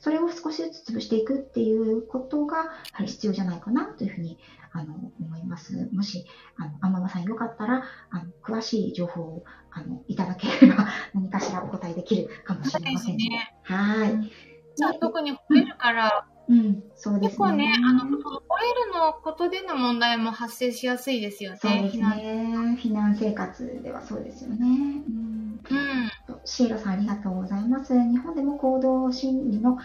[0.00, 4.38] それを少しずつ潰していくっていうことがやはり必要じゃないかなというふうに
[4.72, 5.88] あの思います。
[5.92, 6.26] もし、
[6.56, 13.16] あの、あままさんよかったら、あの、詳しい情報をあのいただければ 何かしらお答えできるかもしれません。
[13.16, 13.54] ね。
[13.62, 14.32] はい。
[14.76, 17.28] じゃあ特に吠えるから、うん、そうですね。
[17.28, 18.18] 結構ね、あの、吠える
[18.92, 21.58] のことでの問題も発生しやすいですよね。
[21.62, 22.78] そうです避難ね。
[22.82, 24.56] 避難生活ではそうですよね。
[24.60, 26.10] うんうん。
[26.44, 27.94] シーラさんありがとうございます。
[27.94, 29.78] 日本でも行動心理の、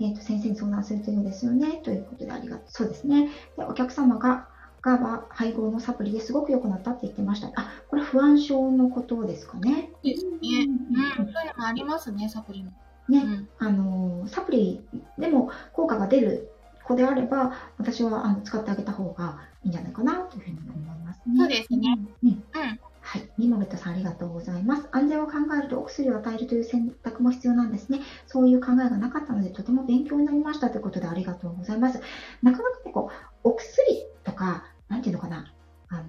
[0.00, 1.80] えー、と先生に相談するというですよね。
[1.84, 2.64] ということでありがとう。
[2.68, 3.30] そうですね。
[3.56, 4.48] でお客様が、
[4.82, 7.48] がは配合のサプリですごく良くなったって言ってました。
[7.56, 9.90] あ、これ不安症のことですかね。
[10.02, 10.30] ですね。
[10.42, 11.32] うんうん。
[11.32, 12.72] そういうのもありますね、サプリも。
[13.08, 13.48] ね、うん。
[13.58, 14.84] あのーサプリ
[15.18, 16.50] でも効果が出る
[16.84, 21.38] 子であれば、私はあの使ってあげた方がいいんじゃないかなというふうに思いますね。
[21.38, 22.28] そうですねうん。
[22.28, 22.80] うんうん。
[23.06, 23.30] ははい。
[23.38, 24.88] ニモベットさんありがとうございます。
[24.90, 28.00] 安全を考えるとお薬を与えるという選択も必要なんですね。
[28.26, 32.00] そういう考えがなかったので、とても勉強になりましたということでありがとうございます。
[32.42, 33.10] なかなかね、こ
[33.44, 35.54] う、お薬とか、なんていうのかな、
[35.88, 36.02] あの、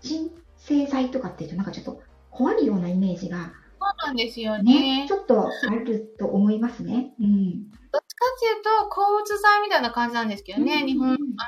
[0.00, 5.08] 鎮静剤とかっていうと、なんかちょっと怖いようなイメージがそうなんですよね、ね。
[5.08, 7.14] ちょっとあると思いますね。
[7.18, 7.70] うん。
[7.70, 10.82] どっちかっていうと、抗うつ剤みたいな感じなんですけどね。
[10.82, 11.38] うん日本、あの、なんと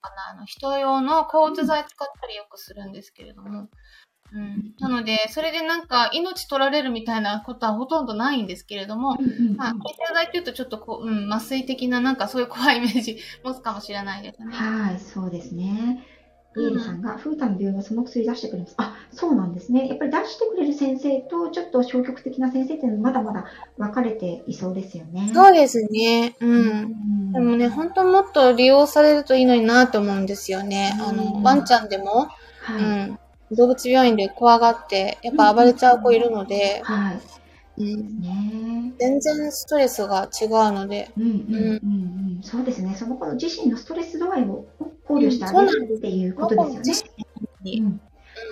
[0.00, 3.68] かな、あの、人用の抗うつ剤使ったりよくするんですけれども。
[4.32, 4.74] うん。
[4.78, 9.16] なので、それでなんか、命取られるみたいなことはほとんどないんですけれども、
[9.56, 14.52] まあ、抗生剤っていうとちょっとこう、うん、麻酔的ななんかそういう怖いイメージ持つかもしれないですね。
[14.52, 16.04] はい、そうですね。
[16.56, 18.74] リエルさんが、フータの病院はその薬出してくれます。
[18.78, 19.86] あ、そうなんですね。
[19.86, 23.46] やっぱり出してくれる先生と、ちょっと消極的な先生っていうのはまだまだ
[23.78, 25.30] 分かれていそうですよね。
[25.32, 26.34] そうですね。
[26.40, 26.46] う。
[26.46, 26.66] うん
[27.30, 30.98] んでもね、本当もっと利用されるといいのになと思うんですよね。
[31.00, 32.28] あうんの、ワンちゃんでも、
[32.62, 32.82] はい。
[32.82, 33.18] うん、
[33.52, 37.20] 動物病院で怖がって、やっぱ暴れちゃう子いるので、はい。
[37.78, 42.40] うん、ね全然ストレスが違うので、うんうんうんうん。
[42.42, 42.94] そうですね。
[42.94, 44.66] その子の自身のストレス度合いを
[45.04, 47.12] 考慮してあげるっていうことですよ
[47.64, 47.80] ね。
[47.80, 48.00] うん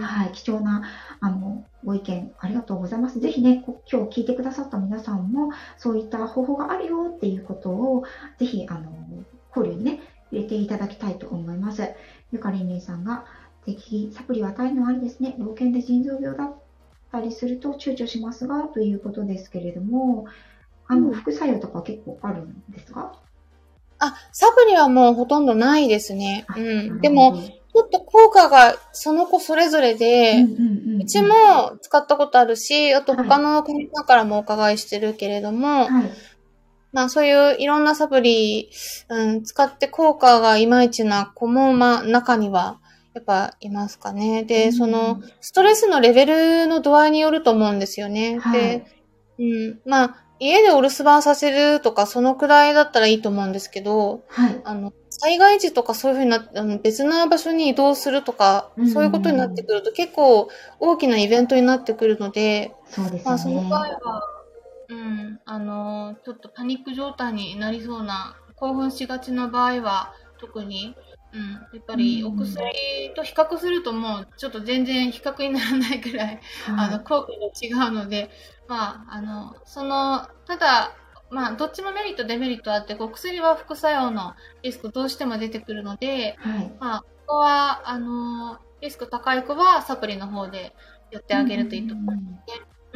[0.01, 0.83] はい、貴重な
[1.21, 3.21] あのご意見ありがとうございます。
[3.21, 8.05] ぜひね、こ今日聞いてくださった皆さんも、そういった方法があるよっていうことを、
[8.39, 8.93] ぜひあの
[9.51, 11.95] 考慮にね、入れていただきたいと思います。
[12.33, 13.25] ゆかりんりんさんが、
[13.75, 15.35] 適サプリは与えるのはありですね。
[15.39, 16.55] 老犬で腎臓病だっ
[17.13, 20.27] たりすると躊躇しますが、ということですけれども、
[20.87, 23.13] あの、うん副作用とか結構あるんですか？
[23.99, 26.45] あ、サプリはもうほとんどないですね。
[26.49, 27.01] あうん。
[27.01, 30.45] でも、、ちょっと効果がその子それぞれで、
[31.01, 36.11] うちも使ったことあるし、あと他の患者さんからもお伺いしてるけれども、はい、
[36.93, 38.71] まあそういういろんなサプリ、
[39.11, 42.81] うん、使って効果がいまいちな子も、まあ中には
[43.19, 44.45] やっぱいますかね。
[44.45, 48.39] で、うんその、ストレスのレベルの度合いによると思うんですよね。
[48.39, 48.87] はいで、
[49.39, 60.49] うん、まあ家でお留守番させるとかそのくらいだったらいいと思うんですけど、はい、あの、災害時とかそういうふうになって、あの別な場所に移動するとか、うんそういうことになってくると結構
[60.79, 63.69] 大きなイベントになってくるので、そうですまあその。
[63.69, 64.23] 場合は、
[64.89, 70.95] うん、あの、ちょっとパニック状態になりそうな、興奮しがちな場合は、特に、
[71.39, 76.41] うん、やっぱりうんお薬と比較するともうちょっと全然比較にならないくらい、
[76.77, 78.31] あの、効果が違うので、
[78.67, 80.97] まあ、あの、その、ただ、
[81.31, 86.77] まあ、どっちもメリット、デメリットあって、こう薬は副作用のリスクどうしても出てくるので、はい。
[86.81, 90.75] まあ、ここは、あの、リスク高い子はサプリの方で
[91.11, 92.15] やってあげるといいと思う。
[92.15, 92.39] うん。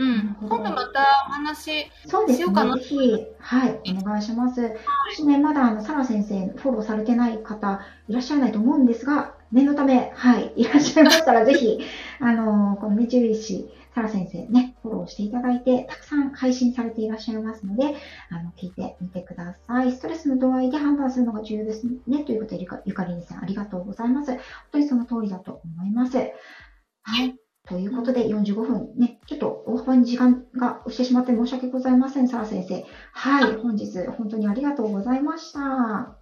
[0.03, 2.82] なるほど今度またお話、そうですしようかなね。
[2.82, 4.61] ぜひ、はい、お願いします。
[4.62, 4.68] も
[5.14, 11.78] しね、まだあの、サラ先生、フォローされてない方いらっしゃらないと思うんですが、念のため、はい、いらっしゃいましたら、 ぜひ、
[12.20, 17.94] あの、この目印、サラ先生ね、フォローしていただいて、たくさん配信されていらっしゃいますので、
[18.30, 19.92] あの、聞いてみてください。
[19.92, 22.24] ストレスの度合いで判断するのが重要ですね。
[22.24, 24.30] ということで、ゆかゆかりんさん、ありがとうございます。
[24.32, 24.40] 本
[24.72, 26.16] 当にその通りだと思います。
[26.16, 27.41] はい。
[27.65, 32.85] ね、ということで、45分ね、ちょっと大幅に時間が押してしまって申し訳ございません、サラ先生。
[33.13, 36.17] はい、本日本当にありがとうございました。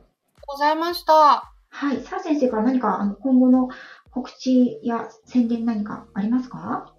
[0.46, 1.52] ございました。
[1.68, 3.68] はい、サラ先生から何かあの今後の
[4.10, 6.94] 告知や宣伝何かありますか？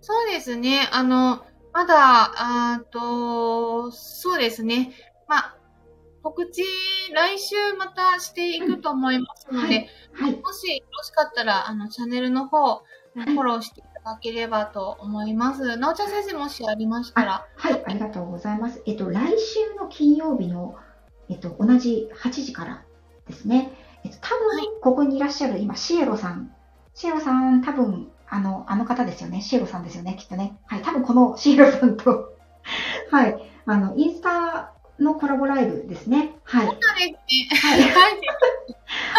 [0.00, 0.88] そうですね。
[0.92, 1.96] あの、まだ、
[2.36, 4.92] あーと、そうですね。
[5.26, 5.56] まあ、
[6.24, 6.62] 告知、
[7.12, 15.76] 来週またしていくと思いますので、はい、もしよろしかったら、あの、チャンネルの方、フいォローしていただければと思います。
[15.76, 17.46] なおちゃん先生、もしありましたら。
[17.56, 18.82] はい、ありがとうございます。
[18.86, 20.76] えっと、来週の金曜日の、
[21.28, 22.82] えっと、同じ8時から
[23.28, 23.72] ですね。
[24.02, 26.54] えっと、多はい分、ここにいらっしゃる今、シエロさん。
[26.94, 29.42] シエロさん、多分、あの、あの方ですよね。
[29.42, 30.58] シエロさんですよね、きっとね。
[30.64, 32.32] はい、多分このシエロさんと、
[33.12, 36.36] はい、あの、インスタのコラボライブですね。
[36.44, 36.66] はい。
[36.66, 37.48] そうですね。
[37.50, 37.82] はい。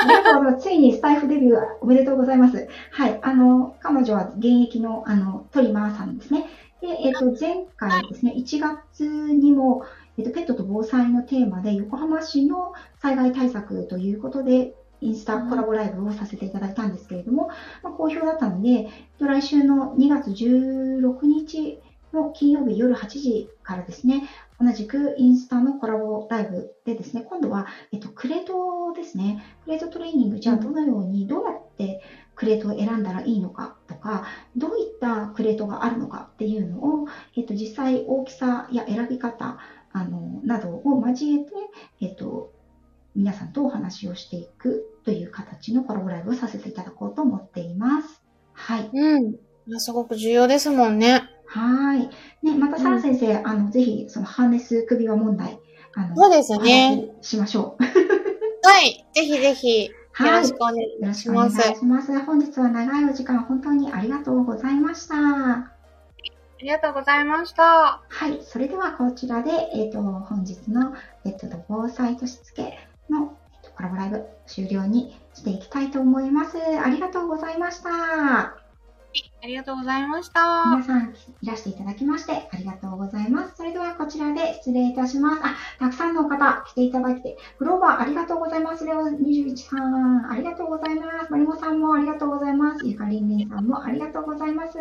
[0.04, 0.62] ありがとうござい。
[0.62, 2.68] ついにスタイフデビューおめでとうございます。
[2.92, 3.20] はい。
[3.22, 6.46] あの、彼女は現役の、あの、トリマーさんですね。
[6.82, 9.86] で、えっ、と、前回ですね、1月にも、
[10.18, 17.50] えっ、と、ペットと防災のテーマで、横浜市の災害対策ということで、インスタコラボライブをさせていただいたんですけれども、
[17.84, 18.88] まあ、好評だったので、えっ
[19.20, 21.80] と来週の2月16日
[22.16, 24.24] の金曜日夜8時からですね、
[24.60, 29.44] 同じくインスタのコラボライブでですね、今度は、えっと、クレートですね。
[29.66, 32.02] クレートトレーニング、じゃあどのように、どうやって
[32.36, 39.58] クレートを選んだらいいのかとか、どういったクレートがあるのかっていうのを、えっと、実際大きさや選び方、
[39.92, 41.52] あの、などを交えて、
[42.02, 42.52] えっと、
[43.16, 48.22] 皆さんとお話をしていくという形のコラボライブをさせていただこうと思っています。
[48.54, 48.90] はい。
[48.94, 49.36] うん。
[49.80, 51.35] すごく重要ですもんね。
[51.56, 52.10] はい。
[52.46, 55.58] ね、またサラ先生、あの、ぜひ、そのハーネス首輪問題、
[55.94, 57.08] あの、そうですおね。
[57.22, 57.84] 話ししましょう。
[58.68, 59.06] はい。
[59.14, 60.42] ぜひぜひ、よはい。
[60.42, 61.80] ろしくお願いよろしくお願いします。
[61.80, 62.20] します。
[62.26, 65.16] 本日は長いお時間、本当にありがとうございました。
[65.16, 65.72] あ
[66.62, 68.02] りがとうございました。
[68.10, 68.40] はい。
[68.42, 70.94] それではこちらで、えっ、と、本日の
[71.24, 76.58] ペットと防災としつけの、えっとコラボライブ終了にしていきたいと思います。
[76.58, 78.65] ありがとうございました。
[79.44, 80.66] ありがとうございました。
[80.66, 83.56] 皆さんいらしていただきましてありがとうございます。
[83.56, 85.42] それではこちらで失礼いたします。
[85.44, 88.86] あ、たくさんの方来ていただいて、グローバーありがとうございます。
[88.86, 91.32] レオ21さん、ありがとうございます。
[91.32, 92.86] マリモさんもありがとうございます。
[92.86, 94.78] ゆかりんりんさんもありがとうございます。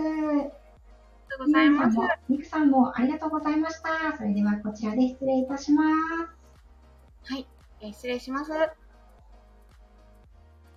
[1.38, 1.96] ございます。
[1.96, 4.16] も、ミクさんもありがとうございました。
[4.16, 7.32] それではこちらで失礼いたします。
[7.32, 7.46] はい。
[7.80, 8.52] えー失礼します。